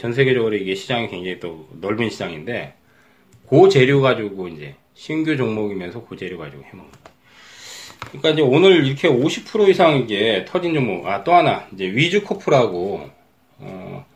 전 0.00 0.12
세계적으로 0.12 0.54
이게 0.54 0.74
시장이 0.74 1.08
굉장히 1.08 1.40
또 1.40 1.68
넓은 1.80 2.10
시장인데 2.10 2.74
고 3.46 3.68
재료 3.68 4.00
가지고 4.00 4.46
이제 4.48 4.76
신규 4.94 5.36
종목이면서 5.36 6.02
고재료 6.02 6.38
가지고 6.38 6.62
해먹는. 6.62 7.09
그러니까 8.08 8.30
이제 8.30 8.42
오늘 8.42 8.86
이렇게 8.86 9.08
50% 9.08 9.68
이상 9.68 9.98
이게 9.98 10.44
터진 10.48 10.74
종목, 10.74 11.06
아, 11.06 11.22
또 11.22 11.34
하나, 11.34 11.66
이제 11.72 11.84
위즈코프라고, 11.86 13.08
어, 13.58 14.06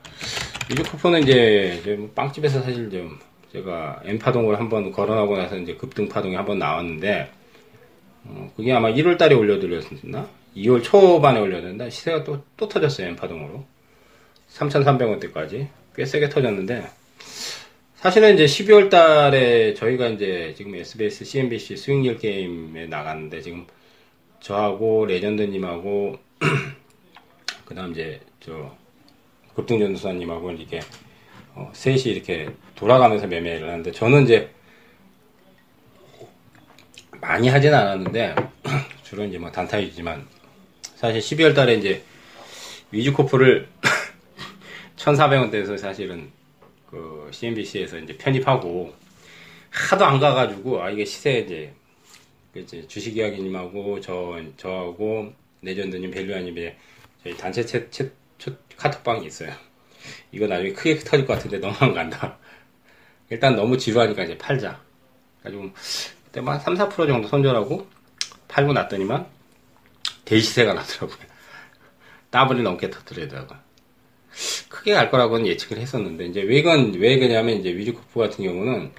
위즈코프는 0.69 1.23
이제, 1.23 1.95
뭐 1.97 2.09
빵집에서 2.13 2.61
사실 2.61 2.89
좀, 2.89 3.17
제가 3.53 4.01
N파동을 4.03 4.59
한번 4.59 4.91
걸어나고 4.91 5.37
나서 5.37 5.57
이제 5.57 5.75
급등파동이 5.75 6.35
한번 6.35 6.59
나왔는데, 6.59 7.31
어, 8.25 8.51
그게 8.55 8.73
아마 8.73 8.89
1월 8.89 9.17
달에 9.17 9.35
올려드렸나? 9.35 10.27
2월 10.57 10.83
초반에 10.83 11.39
올려드렸나? 11.39 11.89
시세가 11.89 12.23
또, 12.23 12.43
또 12.57 12.67
터졌어요, 12.67 13.07
N파동으로. 13.07 13.63
3,300원대까지. 14.49 15.67
꽤 15.95 16.05
세게 16.05 16.29
터졌는데, 16.29 16.85
사실은 18.05 18.35
이제 18.35 18.45
12월 18.45 18.91
달에 18.91 19.73
저희가 19.73 20.09
이제 20.09 20.53
지금 20.55 20.75
SBS, 20.75 21.25
CNBC 21.25 21.75
스윙일 21.75 22.19
게임에 22.19 22.85
나갔는데 22.85 23.41
지금 23.41 23.65
저하고 24.45 25.07
레전드님하고 25.07 26.19
그 27.65 27.73
다음 27.73 27.93
이제 27.93 28.21
저 28.39 28.75
급등전도사님하고 29.55 30.51
이렇게 30.51 30.81
어, 31.55 31.71
셋이 31.73 32.03
이렇게 32.03 32.49
돌아가면서 32.75 33.25
매매를 33.25 33.67
하는데 33.67 33.91
저는 33.91 34.25
이제 34.25 34.51
많이 37.19 37.49
하진 37.49 37.73
않았는데 37.73 38.35
주로 39.01 39.23
이제 39.23 39.39
뭐 39.39 39.51
단타 39.51 39.77
위주지만 39.77 40.27
사실 40.95 41.19
12월 41.21 41.55
달에 41.55 41.73
이제 41.75 42.03
위즈코프를 42.91 43.67
1,400원대에서 44.97 45.75
사실은 45.79 46.29
그 46.85 47.29
CNBC에서 47.31 47.97
이제 47.97 48.15
편입하고 48.15 48.93
하도 49.71 50.05
안 50.05 50.19
가가지고 50.19 50.83
아 50.83 50.91
이게 50.91 51.03
시세 51.03 51.39
이제 51.39 51.73
그 51.73 51.84
이제 52.55 52.87
주식 52.87 53.17
이야기님하고 53.17 53.99
저 53.99 54.41
저하고 54.57 55.33
레전드님 55.61 56.11
벨류아님 56.11 56.57
이 56.57 56.71
저희 57.23 57.35
단체 57.35 57.65
채, 57.65 57.89
채, 57.89 58.09
채 58.37 58.53
카톡방이 58.77 59.25
있어요. 59.25 59.51
이거 60.31 60.47
나중에 60.47 60.71
크게 60.73 60.95
터질 60.99 61.25
것 61.25 61.33
같은데 61.33 61.57
너무 61.57 61.75
안 61.79 61.93
간다. 61.93 62.37
일단 63.29 63.55
너무 63.55 63.77
지루하니까 63.77 64.23
이제 64.23 64.37
팔자. 64.37 64.81
가지고 65.43 65.71
그때 66.25 66.41
막 66.41 66.59
3, 66.59 66.75
4% 66.75 67.07
정도 67.07 67.27
손절하고 67.27 67.87
팔고 68.47 68.73
났더니만 68.73 69.25
대시세가 70.25 70.73
나더라고요. 70.73 71.17
더블이 72.31 72.63
넘게 72.63 72.89
터뜨리더라고요. 72.89 73.59
크게 74.69 74.93
갈 74.93 75.09
거라고는 75.09 75.47
예측을 75.47 75.77
했었는데 75.77 76.25
이제 76.25 76.41
왜 76.41 76.59
이건 76.59 76.93
왜 76.95 77.17
그냐면 77.17 77.57
이제 77.57 77.75
위즈코프 77.75 78.19
같은 78.19 78.43
경우는 78.43 78.91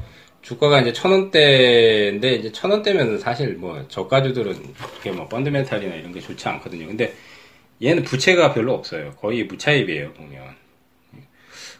주가가 0.46 0.80
이제 0.80 0.92
천 0.92 1.10
원대인데 1.10 2.34
이제 2.34 2.52
천 2.52 2.70
원대면 2.70 3.18
사실 3.18 3.54
뭐 3.56 3.84
저가주들은 3.88 4.74
그렇게 4.74 5.10
뭐 5.10 5.26
펀드멘탈이나 5.26 5.96
이런 5.96 6.12
게 6.12 6.20
좋지 6.20 6.48
않거든요. 6.48 6.86
근데 6.86 7.14
얘는 7.82 8.04
부채가 8.04 8.54
별로 8.54 8.72
없어요. 8.72 9.10
거의 9.16 9.42
무차입이에요 9.42 10.12
보면. 10.12 10.54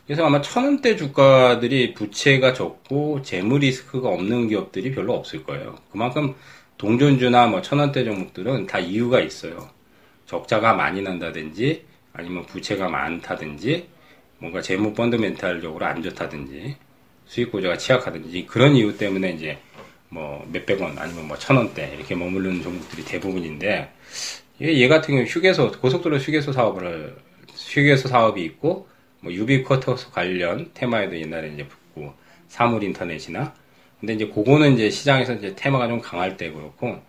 그래서 0.05 0.27
아마 0.27 0.41
천 0.41 0.65
원대 0.65 0.97
주가들이 0.97 1.95
부채가 1.95 2.55
적고 2.55 3.23
재무 3.23 3.59
리스크가 3.59 4.09
없는 4.09 4.49
기업들이 4.49 4.93
별로 4.93 5.15
없을 5.15 5.45
거예요. 5.45 5.77
그만큼 5.93 6.35
동전주나 6.77 7.47
뭐 7.47 7.63
천 7.63 7.79
원대 7.79 8.03
종목들은 8.03 8.67
다 8.67 8.81
이유가 8.81 9.21
있어요. 9.21 9.71
적자가 10.27 10.75
많이 10.75 11.03
난다든지 11.03 11.85
아니면 12.13 12.45
부채가 12.47 12.89
많다든지 12.89 13.87
뭔가 14.39 14.61
재무 14.61 14.93
펀드멘탈적으로 14.93 15.87
안 15.87 16.03
좋다든지 16.03 16.77
수익 17.27 17.51
구조가 17.53 17.77
취약하든지 17.79 18.47
그런 18.47 18.75
이유 18.77 18.97
때문에 18.97 19.31
이제 19.33 19.59
뭐 20.09 20.47
몇백 20.53 20.81
원 20.81 20.97
아니면 20.99 21.27
뭐 21.29 21.37
천 21.39 21.57
원대 21.57 21.93
이렇게 21.97 22.15
머무르는 22.15 22.62
종목들이 22.62 23.05
대부분인데 23.05 23.93
얘 24.62 24.89
같은 24.89 25.15
경우 25.15 25.27
휴게소 25.27 25.73
고속도로 25.73 26.19
휴게소 26.19 26.53
사업을 26.53 27.17
휴게소 27.57 28.09
사업이 28.09 28.43
있고 28.45 28.89
뭐 29.21 29.33
유비쿼터스 29.33 30.11
관련 30.11 30.71
테마에도 30.75 31.19
옛날에 31.19 31.49
이제 31.53 31.67
붙고 31.67 32.15
사물 32.49 32.83
인터넷이나 32.85 33.55
근데 34.01 34.15
이제 34.15 34.27
그거는 34.27 34.75
이제 34.75 34.91
시장에서 34.91 35.35
이제 35.35 35.55
테마가 35.57 35.89
좀 35.89 36.01
강할 36.01 36.37
때 36.37 36.51
그렇고 36.51 37.01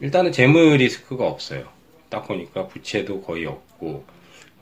일단은 0.00 0.32
재무 0.32 0.76
리스크가 0.76 1.26
없어요. 1.26 1.68
딱 2.08 2.26
보니까 2.26 2.66
부채도 2.68 3.20
거의 3.22 3.46
없고 3.46 4.04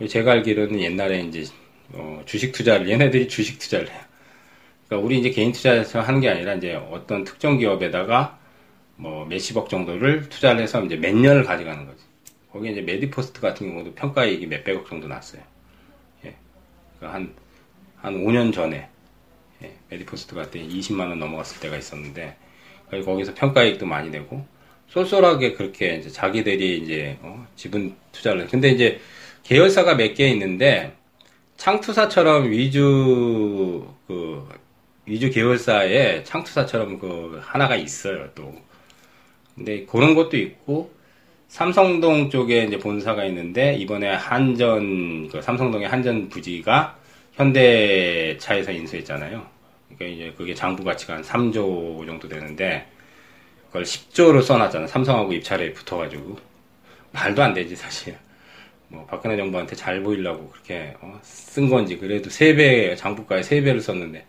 제가 0.09 0.33
알기로는 0.33 0.81
옛날에 0.81 1.21
이제 1.21 1.45
어 1.93 2.23
주식 2.27 2.53
투자를 2.53 2.89
얘네들이 2.91 3.29
주식 3.29 3.59
투자를 3.59 3.91
해요. 3.91 4.01
그러니까 4.93 5.07
우리 5.07 5.19
이제 5.21 5.31
개인 5.31 5.53
투자에서 5.53 6.03
하는 6.03 6.21
게 6.21 6.29
아니라 6.29 6.53
이제 6.53 6.75
어떤 6.75 7.25
특정 7.25 7.57
기업에다가 7.57 8.39
뭐 8.97 9.25
몇십억 9.25 9.71
정도를 9.71 10.29
투자를 10.29 10.61
해서 10.61 10.85
이제 10.85 10.97
몇 10.97 11.15
년을 11.17 11.45
가져가는 11.45 11.87
거지. 11.87 12.05
거기 12.53 12.71
이제 12.71 12.83
메디포스트 12.83 13.41
같은 13.41 13.71
경우도 13.71 13.95
평가이익이 13.95 14.47
몇백억 14.49 14.87
정도 14.87 15.09
났어요. 15.09 15.41
예. 16.27 16.35
그러니까 16.99 17.17
한, 17.17 17.35
한 17.97 18.23
5년 18.23 18.53
전에, 18.53 18.87
예. 19.63 19.73
메디포스트 19.89 20.35
같은 20.35 20.69
20만원 20.69 21.17
넘어갔을 21.17 21.59
때가 21.61 21.79
있었는데, 21.79 22.37
거기서 22.91 23.33
평가이익도 23.33 23.87
많이 23.87 24.11
내고, 24.11 24.45
쏠쏠하게 24.89 25.55
그렇게 25.55 25.97
이제 25.97 26.11
자기들이 26.11 26.81
이제, 26.81 27.17
어, 27.23 27.47
지분 27.57 27.97
투자를. 28.13 28.47
근데 28.47 28.69
이제 28.69 29.01
계열사가 29.45 29.95
몇 29.95 30.13
개 30.13 30.29
있는데, 30.29 30.95
창투사처럼 31.57 32.51
위주, 32.51 33.87
그, 34.07 34.47
위주 35.07 35.31
계열사에 35.31 36.25
창투사처럼 36.25 36.99
그 36.99 37.41
하나가 37.43 37.77
있어요, 37.77 38.29
또. 38.35 38.55
근데 39.55 39.85
그런 39.85 40.15
것도 40.15 40.37
있고, 40.37 40.93
삼성동 41.53 42.31
쪽에 42.31 42.65
이제 42.65 42.79
본사가 42.79 43.27
있는데 43.27 43.75
이번에 43.75 44.09
한전 44.15 45.29
그 45.29 45.43
삼성동의 45.43 45.87
한전 45.87 46.31
부지가 46.31 46.97
현대차에서 47.35 48.73
인수했잖아요. 48.73 49.47
그러니까 49.89 50.07
이제 50.07 50.35
그게 50.35 50.55
장부 50.55 50.83
가치가 50.83 51.15
한 51.15 51.23
3조 51.23 52.07
정도 52.07 52.27
되는데 52.27 52.87
그걸 53.67 53.83
10조로 53.83 54.43
써놨잖아. 54.43 54.87
삼성하고 54.87 55.35
입찰에 55.35 55.75
붙어가지고 55.75 56.39
말도 57.13 57.43
안 57.43 57.53
되지 57.53 57.77
사실. 57.77 58.17
뭐 58.89 59.05
박근혜 59.07 59.37
정부한테 59.37 59.77
잘 59.77 60.03
보이려고 60.03 60.49
그렇게 60.49 60.95
어, 61.01 61.19
쓴 61.23 61.69
건지 61.69 61.99
그래도 61.99 62.31
3배 62.31 62.97
장부가에 62.97 63.43
3배를 63.43 63.83
썼는데 63.83 64.25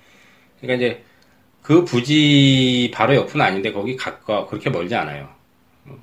그러니까 0.63 0.86
이제 0.86 1.04
그 1.62 1.84
부지 1.84 2.89
바로 2.93 3.15
옆은 3.15 3.39
아닌데 3.41 3.71
거기 3.71 3.97
가까 3.97 4.45
그렇게 4.45 4.69
멀지 4.69 4.95
않아요. 4.95 5.30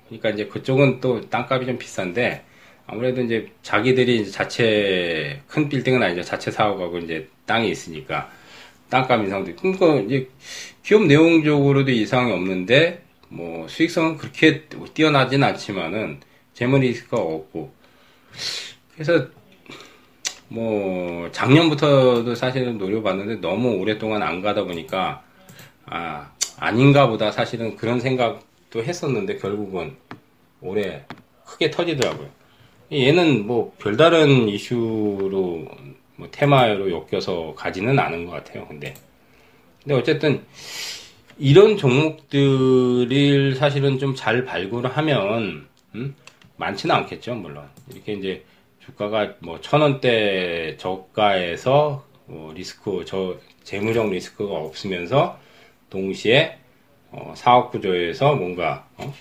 그러니까 0.07 0.31
이제 0.31 0.47
그쪽은 0.47 1.01
또 1.01 1.21
땅값이 1.31 1.67
좀 1.67 1.79
비싼데 1.79 2.45
아무래도 2.87 3.23
이제 3.23 3.49
자기들이 3.63 4.21
이제 4.21 4.31
자체 4.31 5.41
큰 5.49 5.69
빌딩은 5.69 6.03
아니죠. 6.03 6.23
자체 6.23 6.51
사업하고 6.51 6.99
이제 6.99 7.27
땅이 7.47 7.71
있으니까 7.71 8.31
땅값 8.91 9.21
인상도 9.21 9.51
있고 9.53 9.73
그러니까 9.73 10.01
이제 10.07 10.29
기업 10.83 11.07
내용적으로도 11.07 11.91
이상이 11.91 12.31
없는데 12.31 13.03
뭐 13.29 13.67
수익성은 13.67 14.19
그렇게 14.19 14.65
뛰어나진 14.93 15.43
않지만은 15.43 16.21
재무 16.53 16.79
리스크가 16.79 17.23
없고 17.23 17.73
그래서 18.93 19.29
뭐 20.51 21.31
작년부터도 21.31 22.35
사실은 22.35 22.77
노려봤는데 22.77 23.37
너무 23.37 23.77
오랫동안 23.77 24.23
안 24.23 24.43
가다 24.43 24.65
보니까 24.65 25.23
아 25.87 26.31
아닌가 26.59 27.07
보다 27.07 27.31
사실은 27.31 27.77
그런 27.77 28.01
생각 28.01 28.41
또 28.71 28.83
했었는데 28.83 29.37
결국은 29.37 29.97
올해 30.61 31.05
크게 31.47 31.71
터지더라고요. 31.71 32.29
얘는 32.93 33.47
뭐 33.47 33.73
별다른 33.79 34.49
이슈로 34.49 35.67
뭐 36.17 36.29
테마로 36.33 36.91
엮여서 36.91 37.55
가지는 37.57 37.99
않은 37.99 38.27
것 38.27 38.33
같아요. 38.33 38.67
근데 38.67 38.95
근데 39.83 39.95
어쨌든 39.95 40.43
이런 41.39 41.77
종목들을 41.77 43.55
사실은 43.55 43.99
좀 43.99 44.15
잘 44.17 44.45
발굴을 44.45 44.91
하면 44.97 45.67
음? 45.95 46.15
많지는 46.57 46.95
않겠죠. 46.95 47.37
물론 47.37 47.65
이렇게 47.91 48.13
이제 48.15 48.45
주가가 48.91 49.35
뭐 49.41 49.61
천 49.61 49.81
원대 49.81 50.77
저가에서 50.79 52.05
뭐 52.27 52.53
리스크 52.53 53.05
저 53.07 53.37
재무적 53.65 54.11
리스크가 54.11 54.55
없으면서 54.55 55.39
동시에 55.89 56.57
어, 57.11 57.35
사업 57.37 57.71
구조에서 57.73 58.35
뭔가 58.35 58.87
어, 58.97 59.13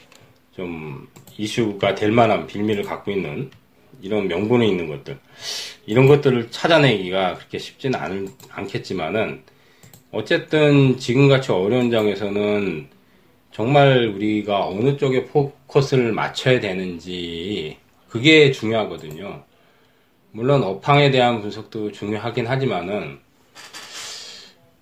좀 0.56 1.08
이슈가 1.38 1.96
될 1.96 2.12
만한 2.12 2.48
빌미를 2.48 2.84
갖고 2.84 3.12
있는 3.12 3.50
이런 4.02 4.28
명분이 4.28 4.68
있는 4.68 4.88
것들 4.88 5.18
이런 5.86 6.08
것들을 6.08 6.52
찾아내기가 6.52 7.36
그렇게 7.36 7.58
쉽지는 7.58 8.00
않, 8.00 8.30
않겠지만은 8.50 9.44
어쨌든 10.12 10.98
지금같이 10.98 11.52
어려운 11.52 11.92
장에서는 11.92 12.88
정말 13.52 14.08
우리가 14.08 14.68
어느 14.68 14.96
쪽에 14.98 15.26
포커스를 15.26 16.14
맞춰야 16.14 16.60
되는지 16.60 17.78
그게 18.08 18.52
중요하거든요. 18.52 19.44
물론 20.32 20.64
업황에 20.64 21.12
대한 21.12 21.42
분석도 21.42 21.92
중요하긴 21.92 22.48
하지만은 22.48 23.20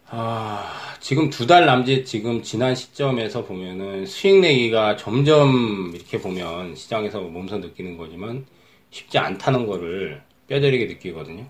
아 0.09 0.95
지금 0.99 1.29
두 1.29 1.47
달 1.47 1.65
남짓 1.65 2.05
지금 2.05 2.41
지난 2.41 2.75
시점에서 2.75 3.43
보면은 3.45 4.05
수익 4.05 4.39
내기가 4.39 4.95
점점 4.97 5.91
이렇게 5.93 6.19
보면 6.19 6.75
시장에서 6.75 7.21
몸소 7.21 7.59
느끼는 7.59 7.97
거지만 7.97 8.45
쉽지 8.91 9.17
않다는 9.17 9.67
거를 9.67 10.21
뼈저리게 10.47 10.85
느끼거든요. 10.85 11.45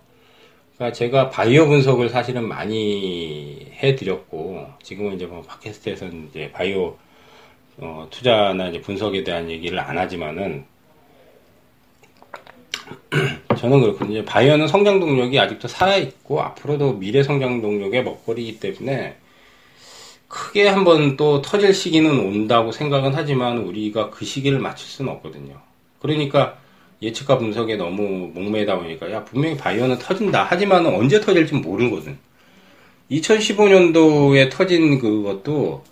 그러니까 0.76 0.93
제가 0.95 1.30
바이오 1.30 1.68
분석을 1.68 2.10
사실은 2.10 2.48
많이 2.48 3.68
해드렸고 3.74 4.68
지금은 4.84 5.16
이제 5.16 5.26
뭐 5.26 5.41
팟캐스트에서는 5.41 6.30
이제 6.30 6.52
바이오 6.52 6.98
어, 7.80 8.08
투자나 8.12 8.70
이제 8.70 8.82
분석에 8.82 9.24
대한 9.24 9.50
얘기를 9.50 9.80
안 9.80 9.98
하지만은 9.98 10.66
저는 13.58 13.82
그렇거든요. 13.82 14.24
바이오는 14.24 14.68
성장 14.68 14.99
동력이 14.99 15.39
아직도 15.39 15.68
살아있고 15.68 16.41
앞으로도 16.41 16.93
미래 16.93 17.24
성장 17.24 17.62
동력의 17.62 18.03
먹거리이기 18.03 18.60
때문에 18.60 19.18
크게 20.28 20.68
한번 20.68 21.18
또 21.18 21.41
터질 21.41 21.74
시기는 21.74 22.20
온다고 22.20 22.72
생각은 22.72 23.14
하지만 23.14 23.58
우리가 23.60 24.10
그 24.10 24.26
시기를 24.26 24.60
맞출 24.60 24.88
수는 24.88 25.12
없거든요. 25.14 25.55
그러니까 25.99 26.58
예측과 27.01 27.38
분석에 27.38 27.76
너무 27.76 28.32
목매다 28.34 28.78
보니까 28.80 29.12
야 29.12 29.24
분명히 29.24 29.55
바이오는 29.55 29.99
터진다 29.99 30.47
하지만 30.49 30.86
언제 30.86 31.22
터질지 31.22 31.55
모르거든 31.55 32.18
2015년도에 33.12 34.49
터진 34.51 34.99
그것도 34.99 35.84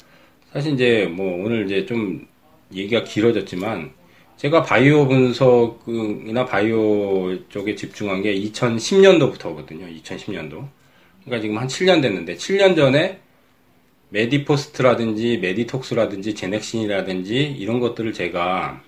사실 0.51 0.73
이제 0.73 1.05
뭐 1.05 1.45
오늘 1.45 1.65
이제 1.65 1.85
좀 1.85 2.27
얘기가 2.73 3.03
길어졌지만 3.03 3.91
제가 4.37 4.63
바이오 4.63 5.07
분석이나 5.07 6.45
바이오 6.45 7.47
쪽에 7.49 7.75
집중한 7.75 8.21
게 8.21 8.35
2010년도부터거든요. 8.35 10.03
2010년도. 10.03 10.67
그러니까 11.23 11.41
지금 11.41 11.57
한 11.57 11.67
7년 11.67 12.01
됐는데 12.01 12.35
7년 12.35 12.75
전에 12.75 13.21
메디포스트라든지 14.09 15.39
메디톡스라든지 15.39 16.35
제넥신이라든지 16.35 17.55
이런 17.57 17.79
것들을 17.79 18.13
제가 18.13 18.81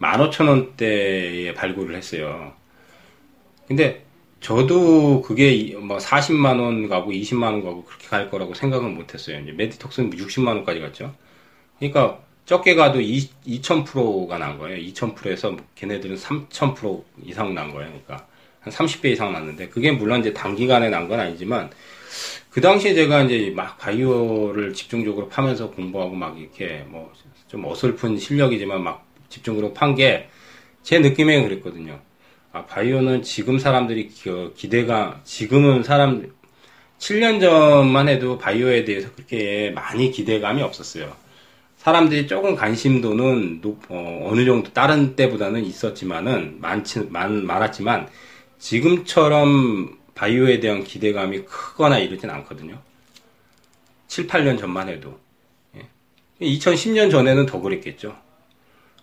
15,000원대에 0.00 1.54
발굴을 1.54 1.96
했어요. 1.96 2.52
근데 3.66 4.04
저도 4.40 5.22
그게 5.22 5.76
뭐 5.76 5.98
40만 5.98 6.60
원 6.60 6.88
가고 6.88 7.10
20만 7.10 7.42
원 7.42 7.64
가고 7.64 7.84
그렇게 7.84 8.06
갈 8.06 8.30
거라고 8.30 8.54
생각은 8.54 8.94
못 8.94 9.12
했어요. 9.12 9.40
메디톡스는 9.54 10.10
60만 10.10 10.46
원까지 10.48 10.80
갔죠. 10.80 11.14
그러니까 11.78 12.20
적게 12.48 12.74
가도 12.74 12.98
2, 13.00 13.28
2000%가 13.46 14.38
난 14.38 14.58
거예요. 14.58 14.78
2000%에서 14.90 15.54
걔네들은 15.74 16.16
3000% 16.16 17.02
이상 17.26 17.54
난 17.54 17.70
거예요. 17.70 17.90
그러니까 17.90 18.26
한 18.60 18.72
30배 18.72 19.06
이상 19.12 19.32
났는데 19.34 19.68
그게 19.68 19.92
물론 19.92 20.20
이제 20.20 20.32
단기간에 20.32 20.88
난 20.88 21.08
건 21.08 21.20
아니지만 21.20 21.70
그 22.50 22.62
당시에 22.62 22.94
제가 22.94 23.24
이제 23.24 23.52
막 23.54 23.76
바이오를 23.78 24.72
집중적으로 24.72 25.28
파면서 25.28 25.70
공부하고 25.70 26.14
막 26.14 26.38
이렇게 26.40 26.84
뭐 26.88 27.12
좀 27.48 27.64
어설픈 27.64 28.18
실력이지만 28.18 28.82
막 28.82 29.06
집중적으로 29.28 29.72
판 29.74 29.94
게 29.94 30.28
제 30.82 30.98
느낌에 31.00 31.42
그랬거든요. 31.42 32.00
아, 32.52 32.64
바이오는 32.64 33.22
지금 33.22 33.58
사람들이 33.58 34.08
기대가, 34.56 35.20
지금은 35.24 35.82
사람, 35.82 36.32
7년 36.98 37.40
전만 37.40 38.08
해도 38.08 38.38
바이오에 38.38 38.84
대해서 38.86 39.10
그렇게 39.14 39.70
많이 39.74 40.10
기대감이 40.10 40.62
없었어요. 40.62 41.14
사람들이 41.78 42.26
조금 42.26 42.54
관심도는 42.54 43.60
높, 43.60 43.78
어, 43.88 44.32
느 44.34 44.44
정도 44.44 44.72
다른 44.72 45.16
때보다는 45.16 45.64
있었지만은 45.64 46.60
많지 46.60 47.08
많 47.10 47.44
많았지만 47.46 48.08
지금처럼 48.58 49.96
바이오에 50.14 50.60
대한 50.60 50.82
기대감이 50.84 51.44
크거나 51.44 51.98
이러진 51.98 52.30
않거든요. 52.30 52.80
7, 54.08 54.26
8년 54.26 54.58
전만 54.58 54.88
해도. 54.88 55.18
예. 55.76 55.86
2010년 56.44 57.10
전에는 57.10 57.46
더 57.46 57.60
그랬겠죠. 57.60 58.16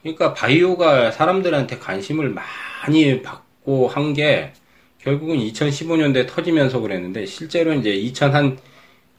그러니까 0.02 0.34
바이오가 0.34 1.12
사람들한테 1.12 1.80
관심을 1.80 2.30
많이 2.30 3.22
받고 3.22 3.88
한 3.88 4.14
게 4.14 4.54
결국은 5.06 5.38
2015년도에 5.38 6.28
터지면서 6.28 6.80
그랬는데 6.80 7.28
실제로 7.28 7.74
이제 7.74 7.92
2012, 7.92 8.58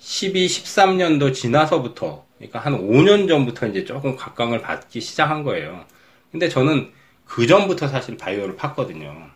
13년도 0.01 1.33
지나서부터 1.33 2.26
그러니까 2.39 2.59
한 2.59 2.75
5년 2.79 3.29
전부터 3.29 3.69
이제 3.69 3.85
조금 3.85 4.17
각광을 4.17 4.61
받기 4.61 5.01
시작한 5.01 5.43
거예요. 5.43 5.85
근데 6.31 6.49
저는 6.49 6.93
그 7.25 7.47
전부터 7.47 7.89
사실 7.89 8.17
바이오를 8.17 8.57
팠거든요. 8.57 9.31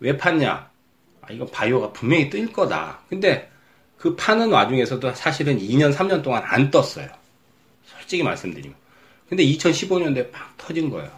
왜 0.00 0.16
팠냐? 0.16 0.46
아, 1.22 1.32
이거 1.32 1.46
바이오가 1.46 1.92
분명히 1.92 2.28
뜰 2.30 2.52
거다. 2.52 3.00
근데 3.08 3.50
그 3.96 4.16
파는 4.16 4.50
와중에서도 4.50 5.14
사실은 5.14 5.58
2년, 5.58 5.94
3년 5.94 6.22
동안 6.22 6.42
안 6.44 6.70
떴어요. 6.70 7.08
솔직히 7.84 8.22
말씀드리면. 8.22 8.74
근데 9.28 9.44
2015년도에 9.44 10.32
막 10.32 10.56
터진 10.56 10.90
거예요. 10.90 11.10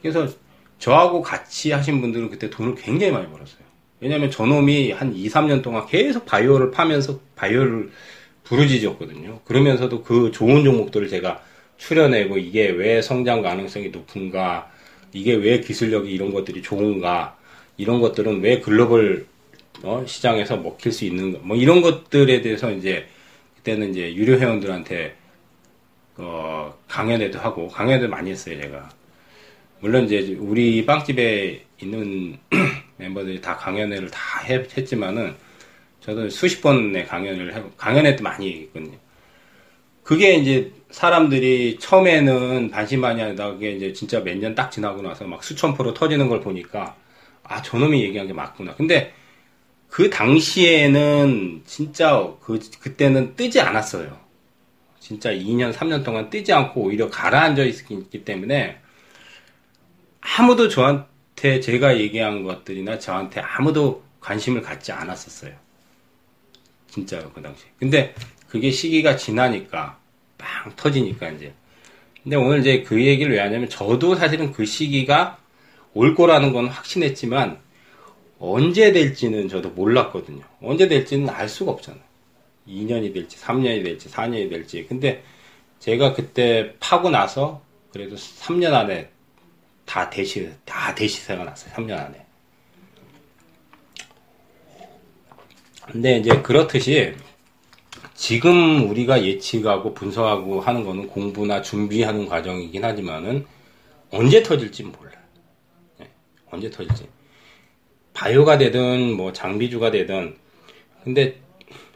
그래서 0.00 0.28
저하고 0.78 1.22
같이 1.22 1.72
하신 1.72 2.00
분들은 2.00 2.30
그때 2.30 2.50
돈을 2.50 2.74
굉장히 2.76 3.12
많이 3.12 3.26
벌었어요. 3.28 3.66
왜냐면 3.98 4.30
저놈이 4.30 4.92
한 4.92 5.14
2, 5.14 5.28
3년 5.28 5.62
동안 5.62 5.86
계속 5.86 6.26
바이오를 6.26 6.70
파면서 6.70 7.18
바이오를 7.34 7.90
부르짖었거든요. 8.46 9.40
그러면서도 9.44 10.02
그 10.02 10.30
좋은 10.32 10.64
종목들을 10.64 11.08
제가 11.08 11.42
추려내고 11.76 12.38
이게 12.38 12.68
왜 12.68 13.02
성장 13.02 13.42
가능성이 13.42 13.90
높은가, 13.90 14.70
이게 15.12 15.34
왜 15.34 15.60
기술력이 15.60 16.10
이런 16.10 16.32
것들이 16.32 16.62
좋은가, 16.62 17.36
이런 17.76 18.00
것들은 18.00 18.40
왜 18.40 18.60
글로벌 18.60 19.26
어, 19.82 20.04
시장에서 20.06 20.56
먹힐 20.56 20.90
수 20.92 21.04
있는가, 21.04 21.40
뭐 21.42 21.56
이런 21.56 21.82
것들에 21.82 22.40
대해서 22.40 22.72
이제 22.72 23.06
그때는 23.56 23.90
이제 23.90 24.14
유료 24.14 24.38
회원들한테 24.38 25.14
어, 26.16 26.74
강연회도 26.88 27.38
하고 27.38 27.68
강연도 27.68 28.08
많이 28.08 28.30
했어요 28.30 28.60
제가. 28.60 28.88
물론 29.80 30.04
이제 30.04 30.34
우리 30.38 30.86
빵집에 30.86 31.62
있는 31.82 32.38
멤버들이 32.96 33.40
다 33.42 33.56
강연회를 33.56 34.10
다 34.10 34.40
했지만은 34.40 35.34
저도 36.06 36.30
수십 36.30 36.62
번의 36.62 37.06
강연을 37.06 37.54
해, 37.54 37.62
강연회도 37.76 38.22
많이 38.24 38.62
했거든요. 38.62 38.98
그게 40.02 40.34
이제 40.36 40.72
사람들이 40.90 41.78
처음에는 41.80 42.70
반신반의하다가 42.70 43.66
이제 43.66 43.92
진짜 43.92 44.20
몇 44.20 44.38
년 44.38 44.54
딱 44.54 44.70
지나고 44.70 45.02
나서 45.02 45.24
막 45.26 45.42
수천 45.42 45.74
프로 45.74 45.92
터지는 45.94 46.28
걸 46.28 46.40
보니까 46.40 46.96
아 47.42 47.62
저놈이 47.62 48.02
얘기한 48.04 48.26
게 48.28 48.32
맞구나. 48.32 48.76
근데 48.76 49.14
그 49.88 50.10
당시에는 50.10 51.62
진짜 51.66 52.28
그 52.40 52.60
그때는 52.80 53.34
뜨지 53.36 53.60
않았어요. 53.60 54.18
진짜 55.00 55.32
2년, 55.32 55.72
3년 55.72 56.04
동안 56.04 56.30
뜨지 56.30 56.52
않고 56.52 56.82
오히려 56.82 57.08
가라앉아 57.10 57.64
있기 57.64 58.24
때문에 58.24 58.80
아무도 60.20 60.68
저한테 60.68 61.60
제가 61.60 61.98
얘기한 61.98 62.42
것들이나 62.44 62.98
저한테 62.98 63.40
아무도 63.40 64.04
관심을 64.20 64.62
갖지 64.62 64.92
않았었어요. 64.92 65.52
진짜로, 66.96 67.30
그 67.32 67.42
당시. 67.42 67.64
근데 67.78 68.14
그게 68.48 68.70
시기가 68.70 69.16
지나니까 69.16 69.98
빵 70.38 70.74
터지니까 70.76 71.28
이제. 71.28 71.52
근데 72.22 72.36
오늘 72.36 72.60
이제 72.60 72.82
그 72.82 73.04
얘기를 73.04 73.32
왜 73.34 73.40
하냐면 73.40 73.68
저도 73.68 74.14
사실은 74.14 74.50
그 74.50 74.64
시기가 74.64 75.38
올 75.92 76.14
거라는 76.14 76.54
건 76.54 76.68
확신했지만 76.68 77.58
언제 78.38 78.92
될지는 78.92 79.48
저도 79.48 79.70
몰랐거든요. 79.70 80.42
언제 80.62 80.88
될지는 80.88 81.28
알 81.28 81.50
수가 81.50 81.72
없잖아요. 81.72 82.02
2년이 82.66 83.12
될지 83.12 83.36
3년이 83.36 83.84
될지 83.84 84.08
4년이 84.08 84.50
될지 84.50 84.86
근데 84.86 85.22
제가 85.78 86.14
그때 86.14 86.74
파고 86.80 87.10
나서 87.10 87.62
그래도 87.92 88.16
3년 88.16 88.72
안에 88.72 89.08
다 89.84 90.10
대시 90.10 90.50
다 90.64 90.92
대시세가 90.94 91.44
났어요 91.44 91.72
3년 91.74 91.92
안에 91.92 92.25
근데 95.90 96.18
이제 96.18 96.42
그렇듯이 96.42 97.14
지금 98.14 98.88
우리가 98.90 99.24
예측하고 99.24 99.94
분석하고 99.94 100.60
하는 100.60 100.84
거는 100.84 101.06
공부나 101.08 101.62
준비하는 101.62 102.26
과정이긴 102.26 102.84
하지만은 102.84 103.46
언제 104.10 104.42
터질지 104.42 104.84
몰라요. 104.84 105.16
네, 105.98 106.10
언제 106.50 106.70
터질지. 106.70 107.08
바이오가 108.14 108.58
되든 108.58 109.12
뭐 109.12 109.32
장비주가 109.32 109.90
되든 109.90 110.36
근데 111.04 111.40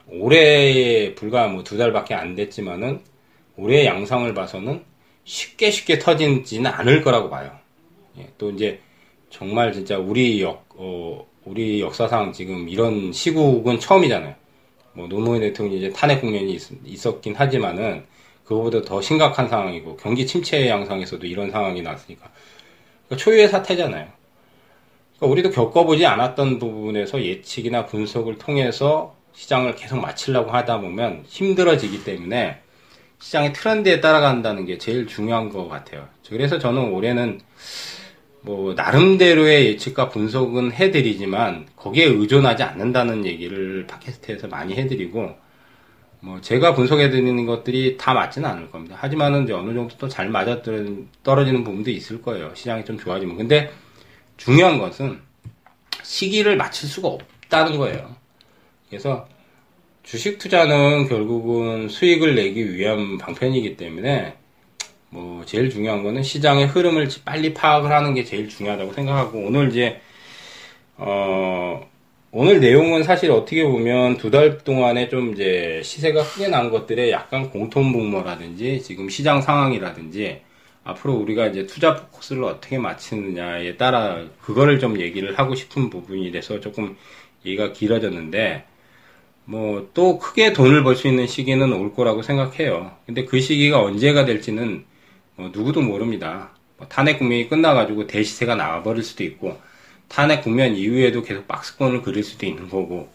올해 0.08 1.14
불과 1.14 1.48
뭐 1.48 1.62
두 1.64 1.76
달밖에 1.78 2.14
안 2.14 2.34
됐지만은 2.34 3.00
올해 3.56 3.86
양상을 3.86 4.32
봐서는 4.34 4.84
쉽게 5.24 5.70
쉽게 5.70 5.98
터지지는 5.98 6.70
않을 6.70 7.02
거라고 7.02 7.30
봐요. 7.30 7.58
예, 8.18 8.28
또 8.38 8.50
이제 8.50 8.80
정말 9.30 9.72
진짜 9.72 9.98
우리 9.98 10.42
역, 10.42 10.66
어, 10.76 11.26
우리 11.44 11.80
역사상 11.80 12.32
지금 12.32 12.68
이런 12.68 13.12
시국은 13.12 13.80
처음이잖아요. 13.80 14.34
뭐 14.92 15.08
노무현 15.08 15.40
대통령이 15.40 15.78
이제 15.78 15.90
탄핵 15.90 16.20
국면이 16.20 16.58
있, 16.84 17.06
었긴 17.06 17.34
하지만은 17.34 18.04
그거보다 18.44 18.82
더 18.82 19.00
심각한 19.00 19.48
상황이고 19.48 19.96
경기 19.96 20.26
침체 20.26 20.68
양상에서도 20.68 21.24
이런 21.26 21.50
상황이 21.50 21.82
났으니까 21.82 22.28
그러니까 23.06 23.24
초유의 23.24 23.48
사태잖아요. 23.48 24.08
그러니까 25.16 25.26
우리도 25.32 25.50
겪어보지 25.50 26.04
않았던 26.06 26.58
부분에서 26.58 27.22
예측이나 27.22 27.86
분석을 27.86 28.38
통해서 28.38 29.14
시장을 29.32 29.76
계속 29.76 30.00
맞추려고 30.00 30.50
하다 30.50 30.80
보면 30.80 31.24
힘들어지기 31.26 32.04
때문에 32.04 32.58
시장의 33.20 33.52
트렌드에 33.52 34.00
따라간다는 34.00 34.66
게 34.66 34.78
제일 34.78 35.06
중요한 35.06 35.50
것 35.50 35.68
같아요. 35.68 36.08
그래서 36.28 36.58
저는 36.58 36.92
올해는 36.92 37.40
뭐 38.42 38.74
나름대로의 38.74 39.66
예측과 39.66 40.08
분석은 40.08 40.72
해드리지만 40.72 41.66
거기에 41.76 42.04
의존하지 42.06 42.62
않는다는 42.62 43.26
얘기를 43.26 43.86
팟캐스트에서 43.86 44.48
많이 44.48 44.74
해드리고 44.74 45.34
뭐 46.20 46.40
제가 46.40 46.74
분석해드리는 46.74 47.46
것들이 47.46 47.96
다 47.96 48.12
맞지는 48.14 48.48
않을 48.48 48.70
겁니다. 48.70 48.96
하지만은 48.98 49.44
이제 49.44 49.52
어느 49.52 49.72
정도 49.74 49.96
또 49.96 50.08
잘 50.08 50.28
맞아 50.28 50.62
떨어지는 51.22 51.64
부분도 51.64 51.90
있을 51.90 52.20
거예요. 52.22 52.54
시장이 52.54 52.84
좀 52.84 52.98
좋아지면. 52.98 53.36
근데 53.36 53.70
중요한 54.36 54.78
것은 54.78 55.20
시기를 56.02 56.56
맞출 56.56 56.88
수가 56.88 57.08
없다는 57.08 57.78
거예요. 57.78 58.14
그래서 58.88 59.28
주식 60.02 60.38
투자는 60.38 61.08
결국은 61.08 61.88
수익을 61.88 62.34
내기 62.34 62.74
위한 62.74 63.18
방편이기 63.18 63.76
때문에 63.76 64.34
뭐 65.10 65.44
제일 65.44 65.70
중요한 65.70 66.02
거는 66.02 66.22
시장의 66.22 66.66
흐름을 66.68 67.08
빨리 67.24 67.52
파악을 67.54 67.90
하는 67.90 68.14
게 68.14 68.24
제일 68.24 68.48
중요하다고 68.48 68.92
생각하고 68.92 69.38
오늘 69.40 69.68
이제 69.70 70.00
어 70.96 71.88
오늘 72.32 72.60
내용은 72.60 73.02
사실 73.02 73.30
어떻게 73.32 73.64
보면 73.64 74.18
두 74.18 74.30
달 74.30 74.58
동안에 74.58 75.08
좀 75.08 75.32
이제 75.32 75.80
시세가 75.84 76.22
크게 76.24 76.48
난 76.48 76.70
것들의 76.70 77.10
약간 77.10 77.50
공통 77.50 77.92
분모라든지 77.92 78.82
지금 78.82 79.08
시장 79.08 79.40
상황이라든지 79.42 80.42
앞으로 80.84 81.14
우리가 81.14 81.46
이제 81.48 81.66
투자 81.66 81.96
포커스를 81.96 82.44
어떻게 82.44 82.78
맞추느냐에 82.78 83.76
따라 83.76 84.24
그거를 84.40 84.78
좀 84.78 85.00
얘기를 85.00 85.38
하고 85.38 85.54
싶은 85.54 85.90
부분이 85.90 86.30
돼서 86.32 86.60
조금 86.60 86.96
얘기가 87.46 87.72
길어졌는데 87.72 88.64
뭐 89.44 89.90
또 89.94 90.18
크게 90.18 90.52
돈을 90.52 90.82
벌 90.84 90.96
수 90.96 91.08
있는 91.08 91.26
시기는 91.26 91.72
올 91.72 91.94
거라고 91.94 92.22
생각해요. 92.22 92.96
근데 93.06 93.24
그 93.24 93.40
시기가 93.40 93.82
언제가 93.82 94.24
될지는 94.24 94.84
뭐 95.40 95.50
누구도 95.52 95.80
모릅니다. 95.80 96.50
뭐 96.76 96.86
탄핵 96.88 97.18
국면이 97.18 97.48
끝나가지고 97.48 98.06
대시세가 98.06 98.54
나와버릴 98.54 99.02
수도 99.02 99.24
있고 99.24 99.58
탄핵 100.08 100.42
국면 100.42 100.76
이후에도 100.76 101.22
계속 101.22 101.48
박스권을 101.48 102.02
그릴 102.02 102.22
수도 102.22 102.46
있는 102.46 102.68
거고 102.68 103.08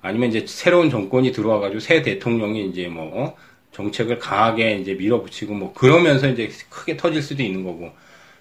아니면 0.00 0.30
이제 0.30 0.44
새로운 0.46 0.88
정권이 0.90 1.32
들어와가지고 1.32 1.80
새 1.80 2.02
대통령이 2.02 2.68
이제 2.68 2.88
뭐 2.88 3.10
어? 3.22 3.36
정책을 3.72 4.18
강하게 4.18 4.78
이제 4.78 4.94
밀어붙이고 4.94 5.52
뭐 5.54 5.72
그러면서 5.74 6.28
이제 6.28 6.50
크게 6.70 6.96
터질 6.96 7.22
수도 7.22 7.42
있는 7.42 7.64
거고 7.64 7.92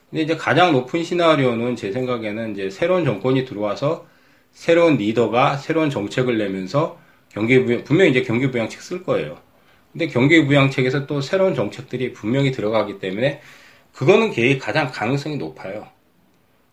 근데 0.09 0.23
이제 0.23 0.37
가장 0.37 0.71
높은 0.71 1.03
시나리오는 1.03 1.75
제 1.75 1.91
생각에는 1.91 2.53
이제 2.53 2.69
새로운 2.69 3.03
정권이 3.03 3.45
들어와서 3.45 4.07
새로운 4.53 4.97
리더가 4.97 5.57
새로운 5.57 5.89
정책을 5.89 6.37
내면서 6.37 6.97
경기부양 7.29 7.83
분명히 7.83 8.11
이제 8.11 8.23
경기 8.23 8.49
부양책 8.49 8.81
쓸 8.81 9.03
거예요. 9.03 9.37
근데 9.97 10.13
경기부양책에서 10.13 11.07
또 11.07 11.21
새로운 11.21 11.55
정책들이 11.55 12.13
분명히 12.13 12.51
들어가기 12.51 12.99
때문에 12.99 13.41
그거는 13.93 14.31
가장 14.59 14.91
가능성이 14.91 15.37
높아요. 15.37 15.87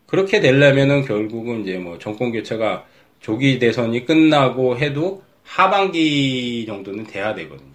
그렇게 0.05 0.39
되려면은 0.39 1.05
결국은 1.05 1.63
이제 1.63 1.79
뭐 1.79 1.97
정권 1.97 2.31
교체가 2.31 2.85
조기 3.21 3.57
대선이 3.57 4.05
끝나고 4.05 4.77
해도 4.77 5.23
하반기 5.43 6.67
정도는 6.67 7.07
돼야 7.07 7.33
되거든요. 7.33 7.73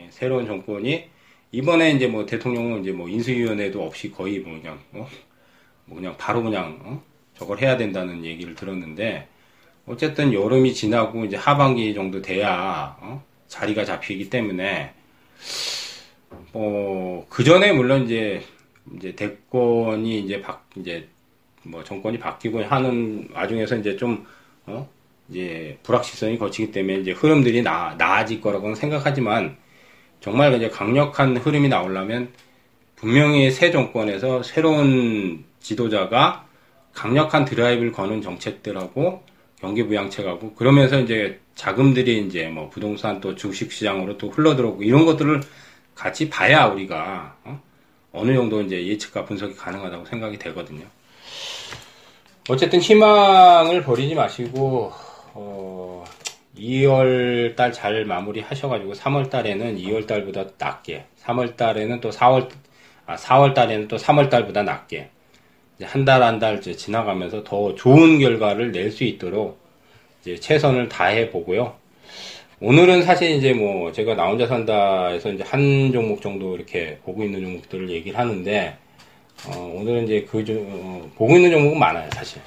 예, 0.00 0.08
새로운 0.10 0.44
정권이 0.44 1.04
이번에 1.52 1.92
이제 1.92 2.08
뭐 2.08 2.26
대통령은 2.26 2.80
이제 2.80 2.90
뭐 2.90 3.08
인수위원회도 3.08 3.80
없이 3.80 4.10
거의 4.10 4.40
뭐 4.40 4.60
그냥 4.60 4.80
어? 4.94 5.08
뭐 5.84 5.98
그냥 5.98 6.16
바로 6.18 6.42
그냥 6.42 6.80
어? 6.82 7.00
저걸 7.38 7.60
해야 7.62 7.76
된다는 7.76 8.24
얘기를 8.24 8.56
들었는데 8.56 9.28
어쨌든 9.86 10.32
여름이 10.32 10.74
지나고 10.74 11.24
이제 11.26 11.36
하반기 11.36 11.94
정도 11.94 12.20
돼야 12.20 12.96
어? 13.00 13.22
자리가 13.48 13.84
잡히기 13.84 14.30
때문에 14.30 14.92
뭐그 16.52 17.44
전에 17.44 17.72
물론 17.72 18.04
이제 18.04 18.42
이제 18.96 19.14
대권이 19.14 20.20
이제 20.20 20.40
박 20.40 20.68
이제 20.76 21.08
뭐 21.64 21.82
정권이 21.82 22.18
바뀌고 22.18 22.62
하는 22.64 23.28
와중에서 23.32 23.76
이제 23.76 23.96
좀, 23.96 24.26
어, 24.66 24.88
이제 25.28 25.78
불확실성이 25.82 26.38
거치기 26.38 26.72
때문에 26.72 26.98
이제 26.98 27.12
흐름들이 27.12 27.62
나, 27.62 27.94
나아질 27.98 28.40
거라고는 28.40 28.74
생각하지만 28.74 29.56
정말 30.20 30.54
이제 30.54 30.68
강력한 30.68 31.36
흐름이 31.36 31.68
나오려면 31.68 32.28
분명히 32.96 33.50
새 33.50 33.70
정권에서 33.70 34.42
새로운 34.42 35.44
지도자가 35.60 36.46
강력한 36.92 37.44
드라이브를 37.44 37.92
거는 37.92 38.22
정책들하고 38.22 39.22
경기부양책하고 39.60 40.54
그러면서 40.54 41.00
이제 41.00 41.40
자금들이 41.54 42.26
이제 42.26 42.48
뭐 42.48 42.68
부동산 42.68 43.20
또 43.20 43.34
주식 43.34 43.72
시장으로 43.72 44.18
또 44.18 44.28
흘러들어오고 44.28 44.82
이런 44.82 45.06
것들을 45.06 45.40
같이 45.94 46.28
봐야 46.28 46.66
우리가 46.66 47.36
어? 47.44 47.60
어느 48.12 48.34
정도 48.34 48.60
이제 48.62 48.86
예측과 48.86 49.24
분석이 49.24 49.54
가능하다고 49.54 50.06
생각이 50.06 50.38
되거든요. 50.38 50.84
어쨌든 52.48 52.80
희망을 52.80 53.82
버리지 53.82 54.14
마시고 54.14 54.92
어, 55.32 56.04
2월 56.58 57.56
달 57.56 57.72
잘 57.72 58.04
마무리 58.04 58.40
하셔가지고 58.40 58.92
3월 58.92 59.30
달에는 59.30 59.78
2월 59.78 60.06
달보다 60.06 60.44
낮게 60.58 61.06
3월 61.22 61.56
달에는 61.56 62.00
또 62.00 62.10
4월 62.10 62.48
아 63.06 63.16
4월 63.16 63.54
달에는 63.54 63.88
또 63.88 63.96
3월 63.96 64.30
달보다 64.30 64.62
낮게 64.62 65.10
한 65.82 66.04
달 66.04 66.22
한달 66.22 66.60
지나가면서 66.60 67.42
더 67.44 67.74
좋은 67.74 68.18
결과를 68.18 68.72
낼 68.72 68.90
수 68.90 69.04
있도록 69.04 69.58
이제 70.22 70.36
최선을 70.38 70.88
다해 70.88 71.30
보고요. 71.30 71.74
오늘은 72.60 73.02
사실 73.02 73.30
이제 73.32 73.52
뭐 73.52 73.92
제가 73.92 74.14
나 74.14 74.26
혼자 74.26 74.46
산다에서 74.46 75.32
이제 75.32 75.42
한 75.44 75.92
종목 75.92 76.22
정도 76.22 76.54
이렇게 76.54 76.98
보고 77.04 77.24
있는 77.24 77.40
종목들을 77.42 77.90
얘기를 77.90 78.18
하는데 78.18 78.78
어, 79.46 79.74
오늘은 79.80 80.04
이제 80.04 80.26
그, 80.30 80.44
좀, 80.44 80.56
어, 80.70 81.10
보고 81.16 81.36
있는 81.36 81.50
종목은 81.50 81.78
많아요, 81.78 82.08
사실. 82.14 82.40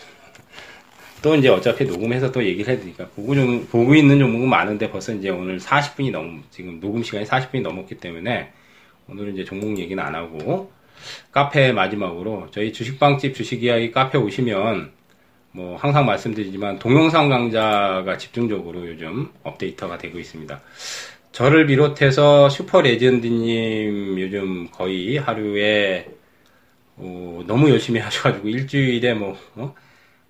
또 1.22 1.36
이제 1.36 1.48
어차피 1.50 1.86
녹음해서 1.86 2.32
또 2.32 2.44
얘기를 2.44 2.74
해야 2.74 2.80
되니까, 2.82 3.08
보고 3.10 3.36
좀, 3.36 3.68
보고 3.68 3.94
있는 3.94 4.18
종목은 4.18 4.50
많은데 4.50 4.90
벌써 4.90 5.14
이제 5.14 5.30
오늘 5.30 5.60
40분이 5.60 6.12
넘, 6.12 6.44
지금 6.50 6.80
녹음 6.80 7.04
시간이 7.04 7.26
40분이 7.26 7.62
넘었기 7.62 7.96
때문에, 7.96 8.50
오늘은 9.10 9.34
이제 9.34 9.44
종목 9.44 9.78
얘기는 9.78 10.02
안 10.04 10.16
하고, 10.16 10.72
카페 11.32 11.72
마지막으로, 11.72 12.48
저희 12.52 12.74
주식방집 12.74 13.36
주식이야기 13.36 13.92
카페 13.92 14.18
오시면, 14.18 14.92
뭐, 15.52 15.78
항상 15.78 16.06
말씀드리지만, 16.06 16.80
동영상 16.80 17.30
강좌가 17.30 18.18
집중적으로 18.18 18.88
요즘 18.88 19.30
업데이터가 19.44 19.98
되고 19.98 20.20
있습니다. 20.20 20.62
저를 21.32 21.68
비롯해서 21.68 22.50
슈퍼 22.50 22.82
레전드님 22.82 24.20
요즘 24.20 24.70
거의 24.72 25.18
하루에 25.18 26.08
어, 26.96 27.44
너무 27.46 27.70
열심히 27.70 28.00
하셔가지고 28.02 28.48
일주일에 28.50 29.14
뭐 29.14 29.38
어? 29.56 29.76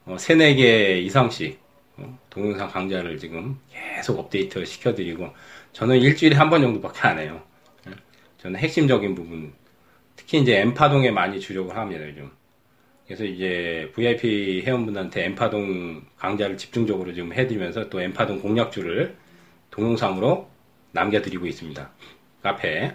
어, 0.06 0.18
세네 0.18 0.56
개 0.56 1.00
이상씩 1.00 1.60
어? 1.98 2.20
동영상 2.30 2.70
강좌를 2.70 3.18
지금 3.20 3.58
계속 3.72 4.20
업데이트 4.20 4.66
시켜드리고 4.66 5.30
저는 5.72 5.98
일주일에 5.98 6.36
한 6.36 6.50
번 6.50 6.62
정도밖에 6.62 7.00
안 7.08 7.20
해요. 7.20 7.42
예? 7.88 7.92
저는 8.40 8.60
핵심적인 8.60 9.16
부분 9.16 9.54
특히 10.28 10.42
이제 10.42 10.60
엠파동에 10.60 11.10
많이 11.12 11.40
주력을 11.40 11.74
합니다 11.76 12.06
요즘. 12.06 12.30
그래서 13.06 13.24
이제 13.24 13.90
VIP 13.96 14.64
회원분한테 14.66 15.24
엠파동 15.24 16.02
강좌를 16.18 16.58
집중적으로 16.58 17.14
지금 17.14 17.32
해드리면서 17.32 17.90
또 17.90 18.02
엠파동 18.02 18.42
공략주를 18.42 19.16
동영상으로 19.72 20.50
남겨드리고 20.92 21.48
있습니다. 21.48 21.90
카페에. 22.44 22.94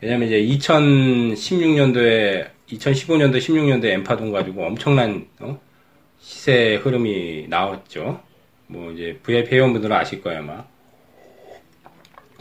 왜냐면 0.00 0.28
이제 0.28 0.40
2016년도에 0.40 2.50
2015년도, 2.68 3.38
16년도 3.38 3.86
엠파돈 3.86 4.30
가지고 4.30 4.66
엄청난 4.66 5.26
어? 5.40 5.60
시세 6.20 6.76
흐름이 6.76 7.48
나왔죠. 7.48 8.22
뭐 8.68 8.92
이제 8.92 9.18
VIP 9.24 9.56
회원분들은 9.56 9.96
아실 9.96 10.22
거예요, 10.22 10.38
아마. 10.38 10.64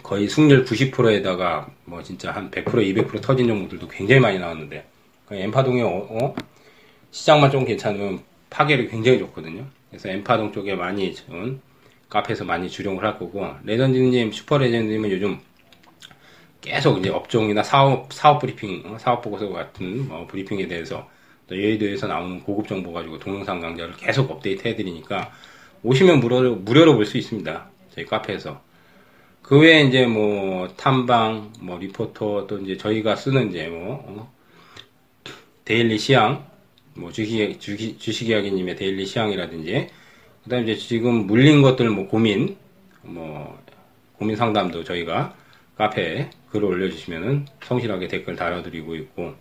거의 0.04 0.28
승률 0.28 0.66
90%에다가 0.66 1.70
뭐 1.86 2.02
진짜 2.04 2.32
한 2.32 2.50
100%, 2.52 2.66
200% 2.66 3.22
터진 3.22 3.48
종목들도 3.48 3.88
굉장히 3.88 4.22
많이 4.22 4.40
나왔는데 4.40 4.86
그 5.28 5.36
엠파동이 5.36 5.82
어, 5.82 6.08
어? 6.10 6.36
시장만 7.12 7.52
좀 7.52 7.66
괜찮으면 7.66 8.22
파괴력이 8.50 8.90
굉장히 8.90 9.20
좋거든요. 9.20 9.66
그래서 9.90 10.10
엠파동 10.10 10.52
쪽에 10.52 10.76
많이 10.76 11.14
전 11.14 11.62
카페에서 12.10 12.46
많이 12.46 12.70
주력을 12.70 13.04
할 13.04 13.18
거고 13.20 13.48
레전드님, 13.64 14.32
슈퍼 14.32 14.58
레전드님은 14.58 15.12
요즘 15.12 15.40
계속 16.62 17.00
이제 17.00 17.10
업종이나 17.10 17.64
사업, 17.64 18.12
사업 18.12 18.40
브리핑, 18.40 18.84
어, 18.86 18.98
사업 18.98 19.22
보고서 19.22 19.50
같은 19.50 20.08
뭐 20.08 20.28
브리핑에 20.28 20.68
대해서 20.68 21.08
또 21.48 21.56
여의도에서 21.56 22.08
나오는 22.08 22.42
고급 22.42 22.68
정보 22.68 22.92
가지고 22.92 23.18
동영상 23.20 23.60
강좌를 23.60 23.94
계속 23.96 24.30
업데이트 24.30 24.68
해드리니까 24.68 25.32
오시면 25.84 26.20
무료로, 26.20 26.56
무료로 26.58 26.96
볼 26.96 27.06
수 27.06 27.18
있습니다. 27.18 27.70
저희 27.96 28.06
카페에서. 28.06 28.62
그 29.50 29.58
외에 29.58 29.82
이제 29.82 30.06
뭐 30.06 30.68
탐방, 30.78 31.54
뭐 31.60 31.80
리포트 31.80 32.46
또 32.46 32.60
이제 32.60 32.78
저희가 32.78 33.16
쓰는 33.16 33.50
이제 33.50 33.68
뭐 33.68 33.96
어, 34.08 34.32
daily 35.66 35.98
시황, 35.98 36.46
뭐 36.94 37.12
주식 37.12 37.60
주식 37.60 38.00
주식 38.00 38.30
이야기님의 38.30 38.76
daily 38.76 39.08
시황이라든지 39.08 39.88
그다음에 40.44 40.72
이제 40.72 40.76
지금 40.76 41.26
물린 41.26 41.64
것들 41.64 41.90
뭐 41.90 42.08
고민, 42.08 42.58
뭐 43.02 43.60
고민 44.20 44.36
상담도 44.36 44.84
저희가 44.84 45.36
카페에 45.78 46.30
글을 46.52 46.66
올려주시면은 46.66 47.48
성실하게 47.64 48.08
댓글 48.08 48.36
달아드리고 48.36 48.96
있고 48.98 49.34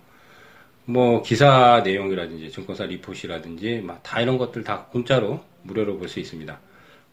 뭐 0.85 1.21
기사 1.21 1.81
내용이라든지 1.85 2.49
증권사 2.51 2.85
리포트라든지 2.85 3.85
다 4.01 4.21
이런 4.21 4.39
것들 4.39 4.63
다 4.63 4.87
공짜로 4.91 5.43
무료로 5.61 5.99
볼 5.99 6.07
수 6.09 6.19
있습니다. 6.19 6.59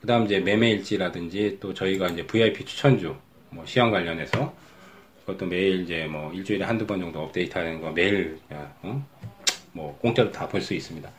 그 0.07 0.12
다음 0.12 0.24
이제 0.26 0.38
매매 0.38 0.70
일지라든지 0.70 1.59
또 1.59 1.74
저희가 1.74 2.07
이제 2.07 2.24
VIP 2.24 2.64
추천주 2.64 3.16
뭐 3.50 3.66
시황 3.66 3.90
관련해서 3.90 4.54
그것도 5.22 5.46
매일 5.46 5.82
이제 5.82 6.07
뭐 6.07 6.32
일주일에 6.32 6.64
한두 6.64 6.86
번 6.86 7.00
정도 7.00 7.18
업데이트 7.22 7.59
하는 7.59 7.80
거 7.80 7.90
매일 7.90 8.38
어? 8.82 9.04
뭐 9.72 9.98
공짜로 10.00 10.30
다 10.30 10.46
볼 10.48 10.61
수 10.61 10.74
있습니다. 10.74 11.11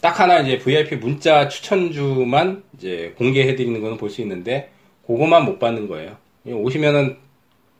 딱 0.00 0.18
하나 0.18 0.40
이제 0.40 0.56
VIP 0.56 0.96
문자 0.96 1.46
추천주만 1.46 2.64
이제 2.78 3.14
공개해 3.18 3.54
드리는 3.54 3.78
거는 3.82 3.98
볼 3.98 4.08
수 4.08 4.22
있는데 4.22 4.72
그거만 5.06 5.44
못 5.44 5.58
받는 5.58 5.86
거예요. 5.86 6.16
오시면은 6.46 7.18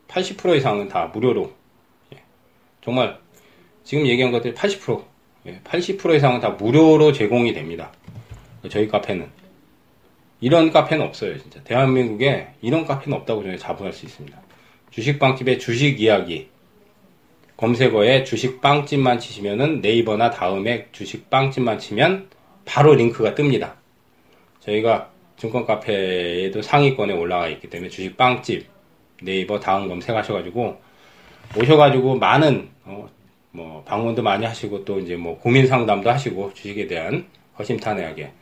80% 0.08 0.54
이상은 0.58 0.86
다 0.90 1.06
무료로 1.06 1.50
예, 2.12 2.18
정말 2.84 3.18
지금 3.84 4.06
얘기한 4.06 4.30
것들 4.32 4.52
80% 4.52 5.02
예, 5.46 5.60
80% 5.64 6.14
이상은 6.14 6.40
다 6.40 6.50
무료로 6.50 7.12
제공이 7.12 7.54
됩니다. 7.54 7.90
저희 8.68 8.86
카페는 8.86 9.40
이런 10.42 10.72
카페는 10.72 11.06
없어요, 11.06 11.38
진짜. 11.38 11.62
대한민국에 11.62 12.48
이런 12.60 12.84
카페는 12.84 13.16
없다고 13.18 13.42
저는 13.42 13.58
자부할 13.58 13.92
수 13.92 14.04
있습니다. 14.04 14.36
주식빵집의 14.90 15.60
주식 15.60 16.00
이야기 16.00 16.48
검색어에 17.56 18.24
주식빵집만 18.24 19.20
치시면은 19.20 19.80
네이버나 19.80 20.30
다음에 20.30 20.88
주식빵집만 20.90 21.78
치면 21.78 22.28
바로 22.64 22.92
링크가 22.92 23.36
뜹니다. 23.36 23.74
저희가 24.58 25.10
증권 25.36 25.64
카페에도 25.64 26.60
상위권에 26.60 27.12
올라가 27.12 27.46
있기 27.48 27.70
때문에 27.70 27.88
주식빵집 27.88 28.66
네이버 29.22 29.60
다음 29.60 29.88
검색하셔가지고 29.88 30.76
오셔가지고 31.56 32.16
많은 32.16 32.68
어, 32.84 33.08
뭐 33.52 33.84
방문도 33.84 34.22
많이 34.22 34.44
하시고 34.44 34.84
또 34.84 34.98
이제 34.98 35.14
뭐 35.14 35.38
고민 35.38 35.68
상담도 35.68 36.10
하시고 36.10 36.52
주식에 36.54 36.88
대한 36.88 37.26
허심탄회하게 37.60 38.32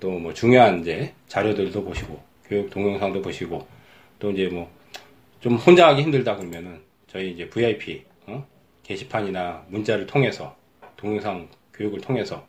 또 0.00 0.18
뭐 0.18 0.32
중요한 0.34 0.80
이제 0.80 1.12
자료들도 1.28 1.84
보시고 1.84 2.22
교육 2.46 2.70
동영상도 2.70 3.20
보시고 3.22 3.66
또 4.18 4.30
이제 4.30 4.48
뭐 4.48 4.68
좀 5.40 5.54
혼자 5.54 5.86
하기 5.88 6.02
힘들다 6.02 6.36
그러면은 6.36 6.80
저희 7.06 7.30
이제 7.30 7.48
VIP 7.48 8.04
어? 8.26 8.44
게시판이나 8.82 9.64
문자를 9.68 10.06
통해서 10.06 10.56
동영상 10.96 11.48
교육을 11.74 12.00
통해서 12.00 12.44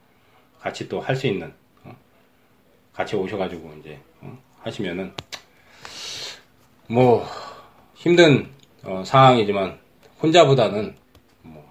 같이 0.60 0.90
또 0.90 1.00
할 1.00 1.16
수 1.16 1.28
있는 1.28 1.54
어? 1.84 1.96
같이 2.94 3.16
오셔가지고 3.16 3.76
이제 3.80 4.00
어? 4.22 4.36
하시면은 4.62 5.14
뭐 6.88 7.26
힘든 7.94 8.50
어, 8.84 9.04
상황이지만 9.06 9.78
혼자보다는 10.24 10.96
뭐 11.44 11.64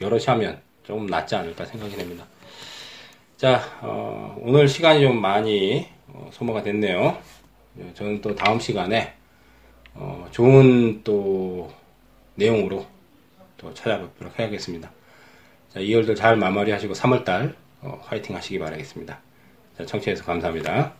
여럿이 0.00 0.24
하면 0.26 0.60
조금 0.82 1.06
낫지 1.06 1.36
않을까 1.36 1.64
생각이 1.64 1.94
됩니다. 1.94 2.26
자 3.38 3.62
어, 3.82 4.36
오늘 4.40 4.66
시간이 4.66 5.00
좀 5.00 5.20
많이 5.20 5.86
어, 6.08 6.28
소모가 6.32 6.64
됐네요. 6.64 7.16
저는 7.94 8.20
또 8.20 8.34
다음 8.34 8.58
시간에 8.58 9.14
어, 9.94 10.26
좋은 10.32 11.04
또 11.04 11.72
내용으로 12.34 12.84
또 13.56 13.72
찾아뵙도록 13.72 14.40
해야겠습니다. 14.40 14.90
자, 15.72 15.78
2월도 15.78 16.16
잘 16.16 16.34
마무리하시고 16.34 16.94
3월달 16.94 17.54
어, 17.82 18.02
화이팅 18.06 18.34
하시기 18.34 18.58
바라겠습니다. 18.58 19.20
자, 19.76 19.86
청취해서 19.86 20.24
감사합니다. 20.24 20.94